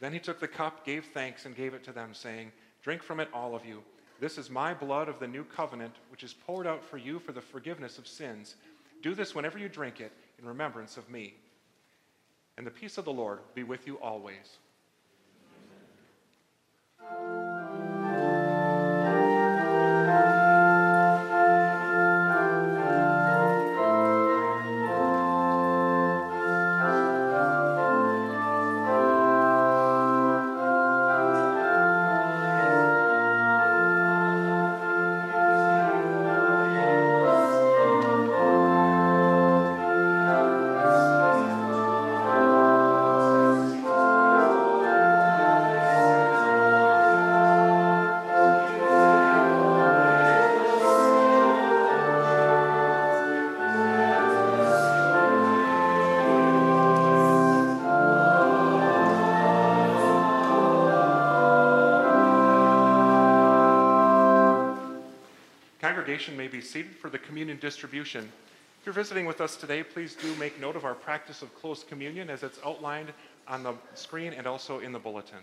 Then 0.00 0.12
he 0.12 0.18
took 0.18 0.40
the 0.40 0.48
cup, 0.48 0.84
gave 0.84 1.06
thanks, 1.06 1.46
and 1.46 1.56
gave 1.56 1.74
it 1.74 1.84
to 1.84 1.92
them, 1.92 2.14
saying, 2.14 2.52
Drink 2.82 3.02
from 3.02 3.20
it, 3.20 3.28
all 3.32 3.54
of 3.54 3.64
you. 3.64 3.82
This 4.20 4.38
is 4.38 4.50
my 4.50 4.74
blood 4.74 5.08
of 5.08 5.20
the 5.20 5.28
new 5.28 5.44
covenant, 5.44 5.94
which 6.10 6.24
is 6.24 6.34
poured 6.34 6.66
out 6.66 6.84
for 6.84 6.98
you 6.98 7.18
for 7.18 7.32
the 7.32 7.40
forgiveness 7.40 7.98
of 7.98 8.06
sins. 8.06 8.56
Do 9.02 9.14
this 9.14 9.34
whenever 9.34 9.58
you 9.58 9.68
drink 9.68 10.00
it 10.00 10.12
in 10.38 10.46
remembrance 10.46 10.96
of 10.96 11.08
me. 11.08 11.34
And 12.56 12.66
the 12.66 12.70
peace 12.72 12.98
of 12.98 13.04
the 13.04 13.12
Lord 13.12 13.38
be 13.54 13.62
with 13.62 13.86
you 13.86 13.96
always. 13.96 14.58
Congregation 66.08 66.38
may 66.38 66.48
be 66.48 66.62
seated 66.62 66.96
for 66.96 67.10
the 67.10 67.18
communion 67.18 67.58
distribution. 67.58 68.32
If 68.80 68.86
you're 68.86 68.94
visiting 68.94 69.26
with 69.26 69.42
us 69.42 69.56
today, 69.56 69.82
please 69.82 70.14
do 70.14 70.34
make 70.36 70.58
note 70.58 70.74
of 70.74 70.86
our 70.86 70.94
practice 70.94 71.42
of 71.42 71.54
close 71.54 71.84
communion 71.84 72.30
as 72.30 72.42
it's 72.42 72.58
outlined 72.64 73.12
on 73.46 73.62
the 73.62 73.74
screen 73.92 74.32
and 74.32 74.46
also 74.46 74.78
in 74.78 74.90
the 74.90 74.98
bulletin. 74.98 75.40